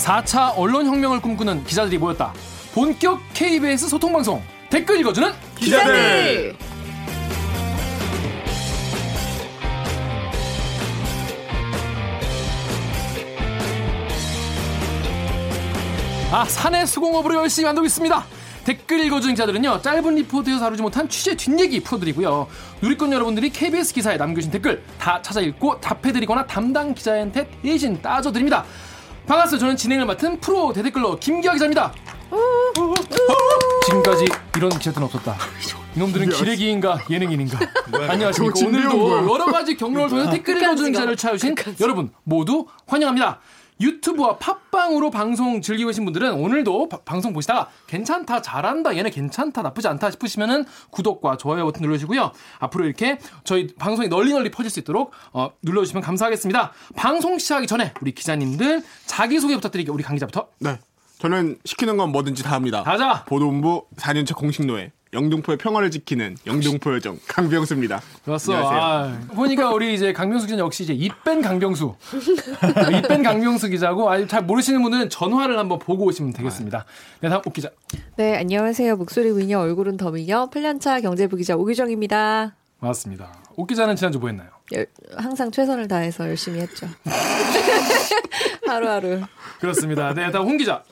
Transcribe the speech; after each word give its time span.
4차 0.00 0.54
언론혁명을 0.56 1.20
꿈꾸는 1.20 1.64
기자들이 1.64 1.98
모였다. 1.98 2.32
본격 2.72 3.20
KBS 3.34 3.88
소통방송 3.88 4.42
댓글 4.70 4.98
읽어주는 5.00 5.30
기자들. 5.56 6.56
아 16.32 16.44
산의 16.44 16.86
수공업으로 16.86 17.34
열심히 17.34 17.66
만들고 17.66 17.86
있습니다. 17.86 18.24
댓글 18.64 19.00
읽어주는 19.00 19.34
기자들은요 19.34 19.82
짧은 19.82 20.14
리포트에서 20.16 20.60
다루지 20.60 20.82
못한 20.82 21.08
취재 21.08 21.34
뒷얘기 21.34 21.80
풀어드리고요 21.80 22.46
누리꾼 22.82 23.10
여러분들이 23.10 23.48
KBS 23.50 23.94
기사에 23.94 24.18
남겨주신 24.18 24.52
댓글 24.52 24.82
다 24.98 25.20
찾아 25.22 25.40
읽고 25.40 25.80
답해드리거나 25.80 26.46
담당 26.46 26.92
기자한테 26.92 27.48
대신 27.62 28.00
따져드립니다 28.02 28.64
반갑습니다 29.30 29.60
저는 29.60 29.76
진행을 29.76 30.06
맡은 30.06 30.40
프로 30.40 30.72
대댓글러 30.72 31.16
김기아 31.20 31.52
기자입니다. 31.52 31.94
지금까지 33.86 34.24
이런 34.56 34.70
기자들은 34.70 35.04
없었다. 35.04 35.36
이놈들은 35.94 36.30
기레기인가 36.30 36.98
예능인인가. 37.08 37.60
안녕하십니까. 38.08 38.58
오늘도. 38.66 39.32
여러 39.32 39.46
가지 39.46 39.76
경로를 39.76 40.08
통해서 40.08 40.30
댓글 40.30 40.60
읽어주는 40.60 40.90
기자를 40.90 41.16
찾아주신 41.16 41.54
여러분 41.80 42.10
모두 42.24 42.66
환영합니다 42.88 43.38
유튜브와 43.80 44.36
팟빵으로 44.38 45.10
방송 45.10 45.62
즐기고 45.62 45.88
계신 45.88 46.04
분들은 46.04 46.32
오늘도 46.34 46.88
바- 46.88 46.98
방송 47.04 47.32
보시다가 47.32 47.68
괜찮다, 47.86 48.42
잘한다, 48.42 48.96
얘네 48.96 49.10
괜찮다, 49.10 49.62
나쁘지 49.62 49.88
않다 49.88 50.10
싶으시면은 50.10 50.64
구독과 50.90 51.36
좋아요 51.38 51.64
버튼 51.64 51.82
눌러주시고요. 51.82 52.32
앞으로 52.58 52.84
이렇게 52.84 53.18
저희 53.44 53.68
방송이 53.78 54.08
널리 54.08 54.32
널리 54.32 54.50
퍼질 54.50 54.70
수 54.70 54.80
있도록 54.80 55.12
어, 55.32 55.50
눌러주시면 55.62 56.02
감사하겠습니다. 56.02 56.72
방송 56.96 57.38
시작하기 57.38 57.66
전에 57.66 57.94
우리 58.00 58.12
기자님들 58.12 58.82
자기소개 59.06 59.54
부탁드릴게요. 59.54 59.94
우리 59.94 60.02
강 60.02 60.14
기자부터. 60.16 60.48
네. 60.58 60.78
저는 61.18 61.58
시키는 61.64 61.96
건 61.98 62.12
뭐든지 62.12 62.42
다 62.42 62.52
합니다. 62.54 62.82
가자! 62.82 63.24
보도본부 63.26 63.86
4년차 63.96 64.34
공식 64.34 64.64
노예. 64.64 64.90
영등포의 65.12 65.58
평화를 65.58 65.90
지키는 65.90 66.36
영등포 66.46 66.94
요정 66.94 67.18
강병수입니다. 67.26 68.00
좋았어. 68.24 68.52
안녕하세요. 68.54 68.80
아, 68.80 69.34
보니까 69.34 69.70
우리 69.72 69.92
이제 69.94 70.12
강병수 70.12 70.46
기자 70.46 70.58
역시 70.60 70.84
이제 70.84 70.92
입뺀 70.92 71.42
강병수. 71.42 71.96
입뺀 72.96 73.22
강병수 73.24 73.70
기자고 73.70 74.08
아직 74.08 74.28
잘 74.28 74.42
모르시는 74.44 74.80
분은 74.82 75.10
전화를 75.10 75.58
한번 75.58 75.80
보고 75.80 76.04
오시면 76.04 76.32
되겠습니다. 76.34 76.84
네, 77.20 77.28
다음 77.28 77.40
옥 77.44 77.52
기자. 77.52 77.70
네, 78.16 78.36
안녕하세요. 78.38 78.94
목소리 78.96 79.32
미녀, 79.32 79.58
얼굴은 79.58 79.96
더 79.96 80.12
미녀, 80.12 80.48
8년차 80.48 81.02
경제부 81.02 81.36
기자 81.36 81.56
오규정입니다. 81.56 82.54
반갑습니다. 82.78 83.32
옥 83.56 83.66
기자는 83.66 83.96
지난주 83.96 84.20
뭐 84.20 84.28
했나요? 84.28 84.48
열- 84.72 84.86
항상 85.16 85.50
최선을 85.50 85.88
다해서 85.88 86.28
열심히 86.28 86.60
했죠. 86.60 86.86
하루하루. 88.66 89.22
그렇습니다. 89.58 90.14
네, 90.14 90.30
다음 90.30 90.46
홍 90.46 90.56
기자. 90.56 90.84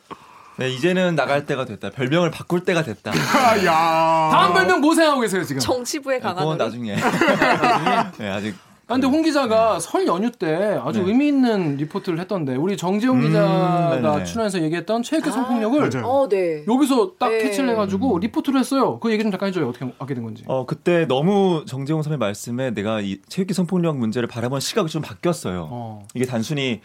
네, 0.58 0.70
이제는 0.70 1.14
나갈 1.14 1.46
때가 1.46 1.64
됐다. 1.64 1.90
별명을 1.90 2.30
바꿀 2.32 2.64
때가 2.64 2.82
됐다. 2.82 3.12
아, 3.12 3.56
야. 3.64 4.28
다음 4.32 4.54
별명 4.54 4.80
뭐 4.80 4.92
생각하고 4.94 5.20
계세요, 5.20 5.44
지금? 5.44 5.60
정치부의 5.60 6.20
강한 6.20 6.38
그건 6.38 6.54
우리. 6.54 6.64
나중에. 6.64 6.96
나중에. 6.96 8.10
네, 8.18 8.28
아직 8.28 8.54
아, 8.90 8.94
근데 8.94 9.06
홍 9.06 9.22
기자가 9.22 9.78
설 9.80 10.06
연휴 10.06 10.30
때 10.30 10.80
아주 10.82 11.00
네. 11.02 11.08
의미 11.08 11.28
있는 11.28 11.76
리포트를 11.76 12.18
했던데, 12.20 12.56
우리 12.56 12.74
정재훈 12.76 13.18
음, 13.18 13.26
기자가 13.26 14.00
네네. 14.00 14.24
출연해서 14.24 14.62
얘기했던 14.62 15.02
체육계 15.02 15.28
아, 15.28 15.32
성폭력을. 15.32 15.90
어, 16.02 16.26
네. 16.28 16.64
여기서 16.66 17.12
딱 17.18 17.28
네. 17.28 17.38
캐치를 17.42 17.68
해가지고 17.68 18.18
리포트를 18.18 18.58
했어요. 18.58 18.98
그 18.98 19.12
얘기 19.12 19.22
좀 19.22 19.30
잠깐 19.30 19.50
해줘요. 19.50 19.68
어떻게 19.68 19.86
하게 19.98 20.14
된 20.14 20.24
건지. 20.24 20.42
어 20.46 20.64
그때 20.64 21.04
너무 21.06 21.64
정재홍 21.66 22.02
선배 22.02 22.16
말씀에 22.16 22.70
내가 22.70 23.00
이 23.02 23.18
체육계 23.28 23.52
성폭력 23.52 23.98
문제를 23.98 24.26
바라보는 24.26 24.60
시각이 24.60 24.88
좀 24.90 25.02
바뀌었어요. 25.02 25.68
어. 25.70 26.02
이게 26.14 26.24
단순히 26.24 26.80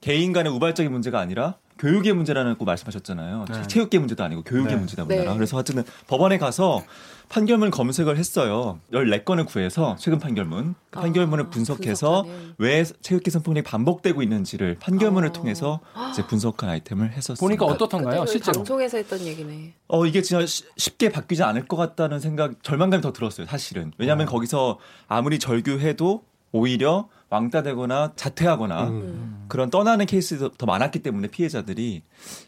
개인 0.00 0.32
간의 0.32 0.52
우발적인 0.52 0.90
문제가 0.92 1.20
아니라 1.20 1.56
교육의 1.78 2.12
문제라는 2.12 2.56
꼭 2.56 2.66
말씀하셨잖아요. 2.66 3.46
네. 3.52 3.66
체육계 3.66 3.98
문제도 3.98 4.22
아니고 4.22 4.42
교육의 4.42 4.72
네. 4.74 4.76
문제다 4.78 5.04
보니까. 5.04 5.24
네. 5.30 5.34
그래서 5.34 5.56
하여튼 5.56 5.82
법원에 6.06 6.38
가서 6.38 6.84
판결문 7.30 7.70
검색을 7.72 8.16
했어요. 8.16 8.78
14건을 8.92 9.44
구해서 9.46 9.96
최근 9.98 10.20
판결문. 10.20 10.74
그 10.90 10.98
아, 10.98 11.02
판결문을 11.02 11.50
분석해서 11.50 12.22
분석하네. 12.22 12.54
왜 12.58 12.84
체육계 12.84 13.30
성폭력이 13.30 13.64
반복되고 13.68 14.22
있는지를 14.22 14.76
판결문을 14.78 15.30
아. 15.30 15.32
통해서 15.32 15.80
이제 16.12 16.24
분석한 16.26 16.70
아이템을 16.70 17.10
했었습니다. 17.10 17.40
보니까 17.40 17.64
어떻던가요, 17.66 18.18
저희 18.24 18.28
실제로? 18.34 18.58
방송에서 18.58 18.98
했던 18.98 19.20
얘기네. 19.20 19.72
어 19.88 20.06
이게 20.06 20.22
진짜 20.22 20.46
쉬- 20.46 20.64
쉽게 20.76 21.08
바뀌지 21.08 21.42
않을 21.42 21.66
것 21.66 21.76
같다는 21.76 22.20
생각 22.20 22.62
절망감이 22.62 23.02
더 23.02 23.12
들었어요 23.12 23.46
사실은 23.46 23.90
왜냐하면 23.98 24.28
어. 24.28 24.30
거기서 24.30 24.78
아무리 25.08 25.38
절규해도 25.40 26.22
오히려 26.52 27.08
왕따 27.30 27.62
되거나 27.62 28.12
자퇴하거나 28.16 28.88
음. 28.88 29.44
그런 29.48 29.70
떠나는 29.70 30.06
케이스도 30.06 30.50
더 30.50 30.66
많았기 30.66 31.00
때문에 31.02 31.28
피해자들이 31.28 32.02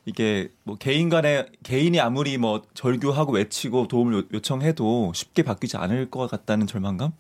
이게 0.04 0.48
뭐 0.64 0.76
개인 0.76 1.08
간에 1.08 1.46
개인이 1.62 1.98
아무리 2.00 2.38
뭐 2.38 2.62
절규하고 2.74 3.32
외치고 3.32 3.88
도움을 3.88 4.14
요- 4.20 4.22
요청해도 4.32 5.12
쉽게 5.14 5.42
바뀌지 5.42 5.76
않을 5.76 6.10
것 6.10 6.30
같다는 6.30 6.66
절망감 6.66 7.12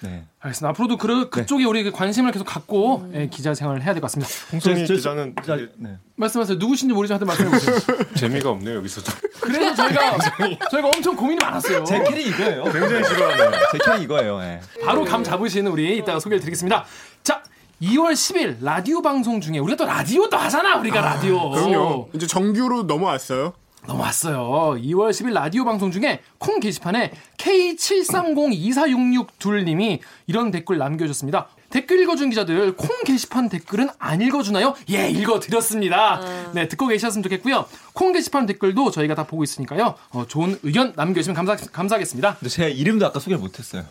네 0.00 0.24
알겠습니다. 0.40 0.68
앞으로도 0.70 0.96
그, 0.96 1.28
그쪽에 1.30 1.64
우리 1.64 1.82
그 1.82 1.90
관심을 1.90 2.30
계속 2.32 2.44
갖고 2.44 3.10
예, 3.14 3.26
기자 3.28 3.52
생활을 3.54 3.82
해야 3.82 3.92
될 3.94 4.00
것 4.00 4.06
같습니다. 4.12 4.30
홍성희 4.52 4.84
기자는 4.86 5.34
자, 5.44 5.56
네. 5.76 5.96
말씀하세요. 6.16 6.56
누구신지 6.58 6.94
모르지만 6.94 7.20
하여튼 7.20 7.48
말씀해보세요. 7.48 8.04
재미가 8.16 8.50
없네요 8.50 8.76
여기서도. 8.76 9.12
그래서 9.40 9.74
저희가, 9.74 10.18
저희가 10.70 10.88
엄청 10.88 11.16
고민이 11.16 11.40
많았어요. 11.44 11.84
제 11.84 12.02
캐리 12.04 12.28
이거예요 12.28 12.64
굉장히 12.64 13.04
싫어하네요. 13.04 13.50
제 13.72 13.78
캐리 13.84 14.02
이거예요 14.04 14.40
예. 14.42 14.60
바로 14.84 15.04
감 15.04 15.24
잡으시는 15.24 15.70
우리 15.72 15.96
이따가 15.98 16.20
소개를 16.20 16.40
드리겠습니다. 16.40 16.84
자, 17.24 17.42
2월 17.82 18.12
10일 18.12 18.56
라디오 18.60 19.02
방송 19.02 19.40
중에 19.40 19.58
우리가 19.58 19.76
또 19.76 19.84
라디오도 19.84 20.36
하잖아. 20.36 20.76
우리가 20.78 21.00
라디오. 21.00 21.50
그럼요. 21.50 22.08
이제 22.12 22.26
정규로 22.26 22.84
넘어왔어요. 22.84 23.52
넘어왔어요. 23.88 24.76
2월 24.80 25.10
10일 25.10 25.32
라디오 25.32 25.64
방송 25.64 25.90
중에 25.90 26.20
콩 26.36 26.60
게시판에 26.60 27.12
K73024662님이 27.38 30.00
이런 30.26 30.50
댓글 30.50 30.76
남겨주셨습니다. 30.78 31.48
댓글 31.70 32.00
읽어준 32.00 32.28
기자들 32.30 32.76
콩 32.76 32.88
게시판 33.04 33.48
댓글은 33.48 33.88
안 33.98 34.20
읽어주나요? 34.20 34.74
예, 34.90 35.08
읽어드렸습니다. 35.10 36.20
네, 36.52 36.68
듣고 36.68 36.86
계셨으면 36.86 37.22
좋겠고요. 37.22 37.64
콩 37.94 38.12
게시판 38.12 38.44
댓글도 38.46 38.90
저희가 38.90 39.14
다 39.14 39.26
보고 39.26 39.42
있으니까요. 39.42 39.94
어, 40.10 40.26
좋은 40.26 40.58
의견 40.62 40.92
남겨주시면 40.96 41.34
감사, 41.34 41.56
감사하겠습니다. 41.56 42.36
근데 42.36 42.48
제 42.48 42.70
이름도 42.70 43.06
아까 43.06 43.18
소개를 43.18 43.40
못했어요 43.40 43.84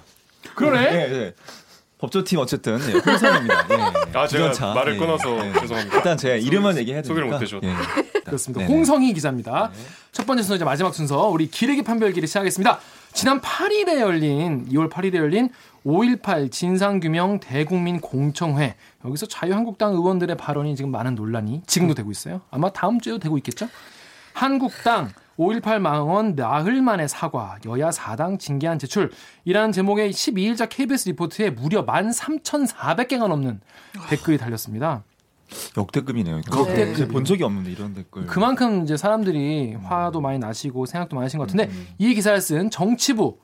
그러네. 0.55 0.81
예, 0.81 1.11
예. 1.11 1.33
법조팀 1.99 2.37
어쨌든 2.39 2.79
예, 2.89 2.93
홍선입니다. 2.93 3.67
예, 3.71 3.73
예. 3.73 4.17
아, 4.17 4.27
제가. 4.27 4.73
말을 4.73 4.97
끊어서 4.97 5.41
죄송합니다. 5.59 5.97
일단 5.97 6.17
제 6.17 6.37
이름은 6.37 6.77
얘기해야 6.77 7.01
되니까. 7.01 7.07
소개를 7.07 7.27
못 7.29 7.41
해줬다. 7.41 7.67
예, 7.67 7.71
예. 7.71 8.19
그렇습니다. 8.21 8.61
네네. 8.61 8.71
홍성희 8.73 9.13
기자입니다. 9.13 9.71
첫 10.11 10.27
번째 10.27 10.43
순서 10.43 10.55
이제 10.55 10.65
마지막 10.65 10.93
순서 10.93 11.27
우리 11.27 11.49
기레기 11.49 11.81
판별기를 11.81 12.27
시작하겠습니다. 12.27 12.79
지난 13.13 13.41
8일에 13.41 13.99
열린 13.99 14.67
2월 14.69 14.91
8일에 14.91 15.15
열린 15.15 15.49
5.18 15.85 16.51
진상규명 16.51 17.39
대국민 17.39 17.99
공청회 17.99 18.75
여기서 19.05 19.25
자유한국당 19.25 19.93
의원들의 19.93 20.37
발언이 20.37 20.75
지금 20.75 20.91
많은 20.91 21.15
논란이 21.15 21.63
지금도 21.65 21.95
되고 21.95 22.11
있어요. 22.11 22.41
아마 22.51 22.69
다음 22.69 22.99
주에도 22.99 23.17
되고 23.17 23.37
있겠죠. 23.37 23.69
한국당 24.33 25.09
5.18 25.37 25.79
망언 25.79 26.35
나흘 26.35 26.81
만에 26.81 27.07
사과, 27.07 27.57
여야 27.65 27.89
4당 27.89 28.39
징계안 28.39 28.79
제출 28.79 29.11
이라는 29.45 29.71
제목의 29.71 30.11
12일자 30.11 30.67
KBS 30.67 31.09
리포트에 31.09 31.51
무려 31.51 31.85
13,400개가 31.85 33.27
넘는 33.27 33.61
댓글이 34.09 34.37
달렸습니다. 34.39 35.03
역대급이네요. 35.77 36.41
역대급. 36.51 36.95
제가 36.97 37.11
본 37.11 37.23
적이 37.23 37.43
없는데 37.43 37.71
이런 37.71 37.93
댓글. 37.93 38.25
그만큼 38.25 38.83
이제 38.83 38.97
사람들이 38.97 39.75
화도 39.83 40.19
많이 40.21 40.39
나시고 40.39 40.85
생각도 40.85 41.15
많으신 41.15 41.37
것 41.37 41.47
같은데 41.47 41.69
이 41.99 42.13
기사를 42.13 42.39
쓴 42.41 42.69
정치부 42.69 43.37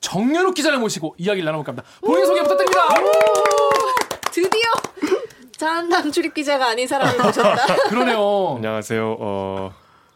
정연욱 0.00 0.54
기자를 0.54 0.78
모시고 0.78 1.14
이야기를 1.18 1.44
나눠볼까 1.44 1.70
합니다. 1.70 1.88
본인 2.00 2.26
소개 2.26 2.42
부탁드립니다. 2.42 2.80
드디어 4.32 4.62
자한당 5.56 6.10
출입 6.10 6.34
기자가 6.34 6.70
아닌 6.70 6.88
사람을 6.88 7.22
모셨다. 7.22 7.76
그러네요. 7.88 8.54
안녕하세요. 8.56 9.16
어, 9.20 9.72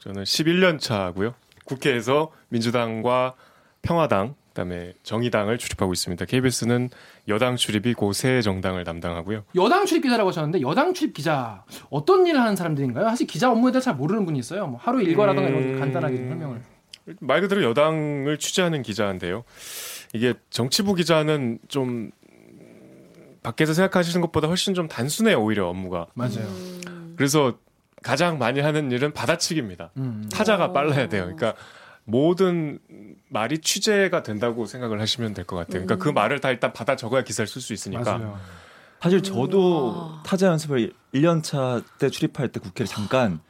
저는 0.08 0.22
11년 0.22 0.80
차고요. 0.80 1.34
국회에서 1.66 2.32
민주당과 2.48 3.34
평화당 3.82 4.36
그다음에 4.48 4.94
정의당을 5.02 5.58
출입하고 5.58 5.92
있습니다. 5.92 6.24
KBS는 6.24 6.88
여당 7.28 7.56
출입이 7.56 7.92
고세 7.92 8.40
정당을 8.40 8.84
담당하고요. 8.84 9.44
여당 9.54 9.84
출입 9.84 10.04
기자라고 10.04 10.30
하셨는데 10.30 10.62
여당 10.62 10.94
출입 10.94 11.12
기자 11.12 11.62
어떤 11.90 12.26
일을 12.26 12.40
하는 12.40 12.56
사람들인가요? 12.56 13.04
사실 13.04 13.26
기자 13.26 13.52
업무에 13.52 13.70
대해 13.70 13.82
잘 13.82 13.96
모르는 13.96 14.24
분이 14.24 14.38
있어요. 14.38 14.66
뭐 14.66 14.80
하루 14.82 15.02
일과라든가 15.02 15.46
이런 15.46 15.62
거 15.62 15.68
음. 15.68 15.78
간단하게 15.78 16.16
좀 16.16 16.28
설명을. 16.30 16.62
말 17.20 17.42
그대로 17.42 17.62
여당을 17.64 18.38
취재하는 18.38 18.80
기자인데요. 18.80 19.44
이게 20.14 20.32
정치부 20.48 20.94
기자는 20.94 21.58
좀 21.68 22.12
밖에서 23.42 23.74
생각하시는 23.74 24.22
것보다 24.22 24.48
훨씬 24.48 24.72
좀 24.72 24.88
단순해요, 24.88 25.38
오히려 25.38 25.68
업무가. 25.68 26.06
맞아요. 26.14 26.48
그래서 27.16 27.58
가장 28.02 28.38
많이 28.38 28.60
하는 28.60 28.90
일은 28.92 29.12
받아치기입니다. 29.12 29.90
음. 29.96 30.28
타자가 30.32 30.72
빨라야 30.72 31.08
돼요. 31.08 31.22
그러니까 31.24 31.54
모든 32.04 32.78
말이 33.28 33.58
취재가 33.58 34.22
된다고 34.22 34.64
생각을 34.66 35.00
하시면 35.00 35.34
될 35.34 35.44
것 35.44 35.56
같아요. 35.56 35.84
그러니까 35.84 35.96
그 35.96 36.08
말을 36.08 36.40
다 36.40 36.50
일단 36.50 36.72
받아 36.72 36.96
적어야 36.96 37.22
기사를 37.22 37.46
쓸 37.46 37.60
수 37.60 37.72
있으니까. 37.72 38.18
맞아요. 38.18 38.38
사실 39.00 39.22
저도 39.22 39.86
와. 39.86 40.22
타자 40.24 40.46
연습을 40.48 40.92
1년차 41.14 41.84
때 41.98 42.08
출입할 42.10 42.48
때 42.48 42.58
국회를 42.60 42.86
잠깐 42.88 43.40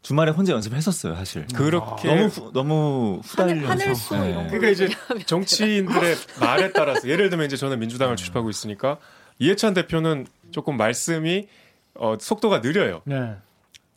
주말에 0.00 0.30
혼자 0.30 0.52
연습했었어요, 0.52 1.14
사실. 1.16 1.46
그렇게 1.54 2.08
너무 2.08 2.24
후, 2.28 2.50
너무 2.54 3.20
후달려서. 3.24 3.66
하늘- 3.66 3.68
하늘수 3.68 4.14
네. 4.16 4.46
그러니까 4.48 4.68
이제 4.68 4.88
정치인들의 5.26 6.14
말에 6.40 6.72
따라서 6.72 7.08
예를 7.08 7.28
들면 7.30 7.46
이제 7.46 7.56
저는 7.56 7.78
민주당을 7.80 8.16
출입하고 8.16 8.48
있으니까 8.48 8.98
이해찬 9.40 9.74
대표는 9.74 10.26
조금 10.52 10.76
말씀이 10.76 11.48
어, 11.94 12.14
속도가 12.18 12.60
느려요. 12.60 13.02
네. 13.04 13.36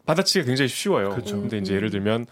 받아치기가 0.06 0.45
굉장히 0.45 0.68
쉬워요. 0.69 1.09
그렇죠. 1.09 1.39
근데 1.39 1.57
이제 1.57 1.74
예를 1.74 1.89
들면 1.89 2.25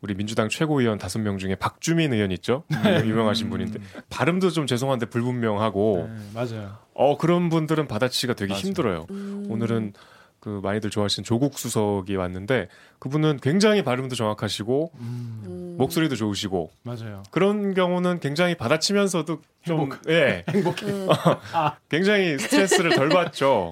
우리 0.00 0.14
민주당 0.14 0.48
최고위원 0.48 0.98
다섯 0.98 1.18
명 1.18 1.38
중에 1.38 1.56
박주민 1.56 2.12
의원 2.12 2.30
있죠. 2.32 2.64
유명하신 3.04 3.50
분인데 3.50 3.80
발음도 4.10 4.50
좀 4.50 4.66
죄송한데 4.66 5.06
불분명하고 5.06 6.08
네, 6.08 6.18
맞아요. 6.34 6.76
어 6.94 7.16
그런 7.16 7.48
분들은 7.48 7.88
받아치기가 7.88 8.34
되게 8.34 8.52
맞아요. 8.52 8.60
힘들어요. 8.62 9.06
음. 9.10 9.46
오늘은 9.48 9.92
그 10.40 10.60
많이들 10.62 10.90
좋아하시는 10.90 11.24
조국 11.24 11.58
수석이 11.58 12.14
왔는데 12.14 12.68
그분은 13.00 13.40
굉장히 13.42 13.82
발음도 13.82 14.14
정확하시고 14.14 14.92
음. 15.00 15.74
목소리도 15.78 16.14
좋으시고 16.14 16.70
맞아요. 16.84 17.24
그런 17.32 17.74
경우는 17.74 18.20
굉장히 18.20 18.54
받아치면서도 18.54 19.40
좀 19.64 19.80
행복. 19.80 19.98
예, 20.08 20.44
행복해. 20.48 20.86
음. 20.86 21.08
굉장히 21.90 22.38
스트레스를 22.38 22.94
덜 22.94 23.08
받죠. 23.08 23.70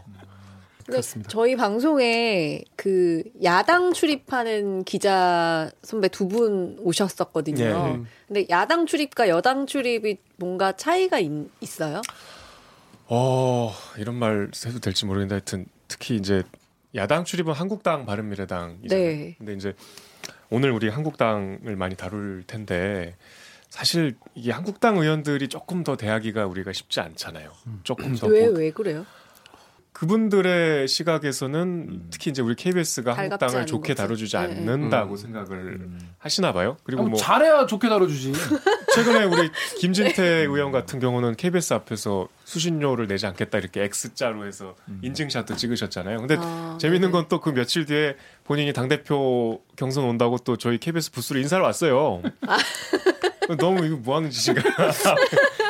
그렇습니다. 0.86 1.28
저희 1.28 1.56
방송에 1.56 2.62
그 2.76 3.22
야당 3.42 3.92
출입하는 3.92 4.84
기자 4.84 5.70
선배 5.82 6.08
두 6.08 6.28
분 6.28 6.76
오셨었거든요. 6.80 7.64
예. 7.64 8.00
근데 8.28 8.46
야당 8.50 8.86
출입과 8.86 9.28
여당 9.28 9.66
출입이 9.66 10.18
뭔가 10.36 10.72
차이가 10.72 11.18
있, 11.18 11.30
있어요? 11.60 12.02
어 13.08 13.72
이런 13.98 14.16
말 14.16 14.50
해도 14.66 14.80
될지 14.80 15.06
모르겠는데 15.06 15.34
하여튼 15.34 15.66
특히 15.88 16.16
이제 16.16 16.42
야당 16.94 17.24
출입은 17.24 17.52
한국당 17.52 18.06
바른미래당이잖아요. 18.06 19.06
네. 19.06 19.34
근데 19.38 19.52
이제 19.54 19.74
오늘 20.50 20.70
우리 20.72 20.88
한국당을 20.88 21.76
많이 21.76 21.94
다룰 21.96 22.42
텐데 22.46 23.14
사실 23.68 24.16
이게 24.34 24.50
한국당 24.50 24.96
의원들이 24.96 25.48
조금 25.48 25.84
더 25.84 25.96
대하기가 25.96 26.46
우리가 26.46 26.72
쉽지 26.72 27.00
않잖아요. 27.00 27.50
조금 27.84 28.14
더왜 28.16 28.48
뭐- 28.48 28.58
왜 28.58 28.70
그래요? 28.70 29.04
그분들의 29.96 30.88
시각에서는 30.88 31.58
음. 31.88 32.08
특히 32.10 32.30
이제 32.30 32.42
우리 32.42 32.54
KBS가 32.54 33.14
한국당을 33.14 33.54
않은 33.54 33.66
좋게 33.66 33.94
거지. 33.94 34.02
다뤄주지 34.02 34.36
네. 34.36 34.42
않는다고 34.42 35.12
음. 35.12 35.16
생각을 35.16 35.88
하시나 36.18 36.52
봐요. 36.52 36.76
그리고 36.84 37.04
아, 37.04 37.06
뭐 37.06 37.18
잘해야 37.18 37.64
좋게 37.64 37.88
다뤄주지. 37.88 38.34
최근에 38.94 39.24
우리 39.24 39.50
김진태 39.78 40.22
의원 40.22 40.70
같은 40.70 41.00
경우는 41.00 41.34
KBS 41.36 41.72
앞에서 41.72 42.28
수신료를 42.44 43.06
내지 43.06 43.26
않겠다 43.26 43.56
이렇게 43.56 43.84
X자로 43.84 44.44
해서 44.46 44.74
인증샷도 45.00 45.56
찍으셨잖아요. 45.56 46.18
근데 46.18 46.36
아, 46.38 46.76
재밌는 46.78 47.00
네네. 47.00 47.12
건또 47.12 47.40
그 47.40 47.54
며칠 47.54 47.86
뒤에 47.86 48.16
본인이 48.44 48.74
당 48.74 48.88
대표 48.88 49.62
경선 49.76 50.04
온다고 50.04 50.36
또 50.36 50.58
저희 50.58 50.76
KBS 50.76 51.10
부스로 51.10 51.40
인사를 51.40 51.64
왔어요. 51.64 52.20
너무 53.58 53.86
이거 53.86 53.96
뭐 53.96 54.16
하는 54.16 54.28
짓인가. 54.28 54.60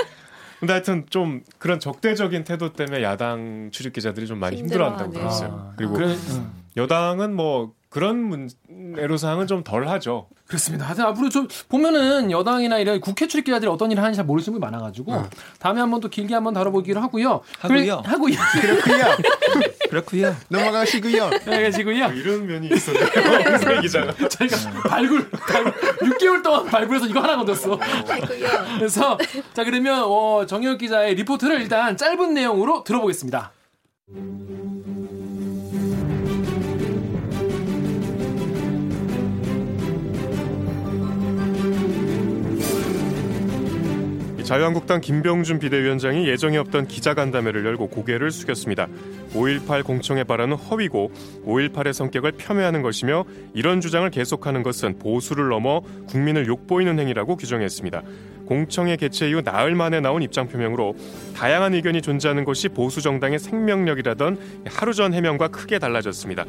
근데 0.60 0.72
하여튼 0.72 1.04
좀 1.10 1.42
그런 1.58 1.80
적대적인 1.80 2.44
태도 2.44 2.72
때문에 2.72 3.02
야당 3.02 3.70
출입 3.72 3.92
기자들이 3.92 4.26
좀 4.26 4.38
많이 4.38 4.56
힘들어한다고. 4.56 5.12
들었어요. 5.12 5.70
아, 5.70 5.74
그리고 5.76 5.94
그래, 5.94 6.16
응. 6.30 6.50
여당은 6.76 7.34
뭐 7.34 7.74
그런 7.96 8.18
문, 8.24 8.50
애로사항은 8.98 9.46
좀 9.46 9.64
덜 9.64 9.88
하죠. 9.88 10.28
그렇습니다. 10.46 10.84
하여튼 10.84 11.06
앞으로 11.06 11.30
좀 11.30 11.48
보면은 11.70 12.30
여당이나 12.30 12.76
이런 12.76 13.00
국회 13.00 13.26
출입 13.26 13.46
기자들이 13.46 13.70
어떤 13.70 13.90
일을 13.90 14.02
하는지 14.02 14.16
잘 14.18 14.26
모르시는 14.26 14.60
분이 14.60 14.70
많아가지고 14.70 15.22
다음에 15.58 15.80
한번 15.80 16.00
또 16.02 16.10
길게 16.10 16.34
한번 16.34 16.52
다뤄보기로 16.52 17.00
하고요. 17.00 17.40
하고요. 17.58 18.02
그래- 18.02 18.10
하고요. 18.10 18.36
그렇고요. 18.60 19.04
그렇고요. 19.88 20.36
넘어가시고요. 20.50 21.30
여기까지고요. 21.46 22.06
이런 22.12 22.46
면이 22.46 22.68
있었네요. 22.68 23.06
새 23.58 23.80
기자가. 23.80 24.28
저희가 24.28 24.56
발굴, 24.90 25.30
발굴 25.30 25.72
6개월 26.10 26.42
동안 26.42 26.66
발굴해서 26.66 27.06
이거 27.06 27.20
하나 27.20 27.36
건졌어. 27.36 27.78
그래서 28.76 29.16
자 29.54 29.64
그러면 29.64 30.02
어, 30.04 30.44
정혁 30.46 30.76
기자의 30.78 31.14
리포트를 31.14 31.62
일단 31.62 31.96
짧은 31.96 32.34
내용으로 32.34 32.84
들어보겠습니다. 32.84 33.52
자유한국당 44.46 45.00
김병준 45.00 45.58
비대위원장이 45.58 46.28
예정에 46.28 46.56
없던 46.58 46.86
기자간담회를 46.86 47.66
열고 47.66 47.88
고개를 47.88 48.30
숙였습니다. 48.30 48.86
5.18 49.32 49.82
공청회 49.82 50.22
발언은 50.22 50.56
허위고 50.56 51.10
5.18의 51.44 51.92
성격을 51.92 52.30
폄훼하는 52.38 52.80
것이며 52.80 53.24
이런 53.54 53.80
주장을 53.80 54.08
계속하는 54.08 54.62
것은 54.62 55.00
보수를 55.00 55.48
넘어 55.48 55.82
국민을 56.06 56.46
욕보이는 56.46 56.96
행위라고 56.96 57.34
규정했습니다. 57.34 58.02
공청회 58.46 58.94
개최 58.94 59.28
이후 59.28 59.42
나흘 59.42 59.74
만에 59.74 59.98
나온 59.98 60.22
입장 60.22 60.46
표명으로 60.46 60.94
다양한 61.34 61.74
의견이 61.74 62.00
존재하는 62.00 62.44
것이 62.44 62.68
보수 62.68 63.02
정당의 63.02 63.40
생명력이라던 63.40 64.38
하루 64.66 64.94
전 64.94 65.12
해명과 65.12 65.48
크게 65.48 65.80
달라졌습니다. 65.80 66.44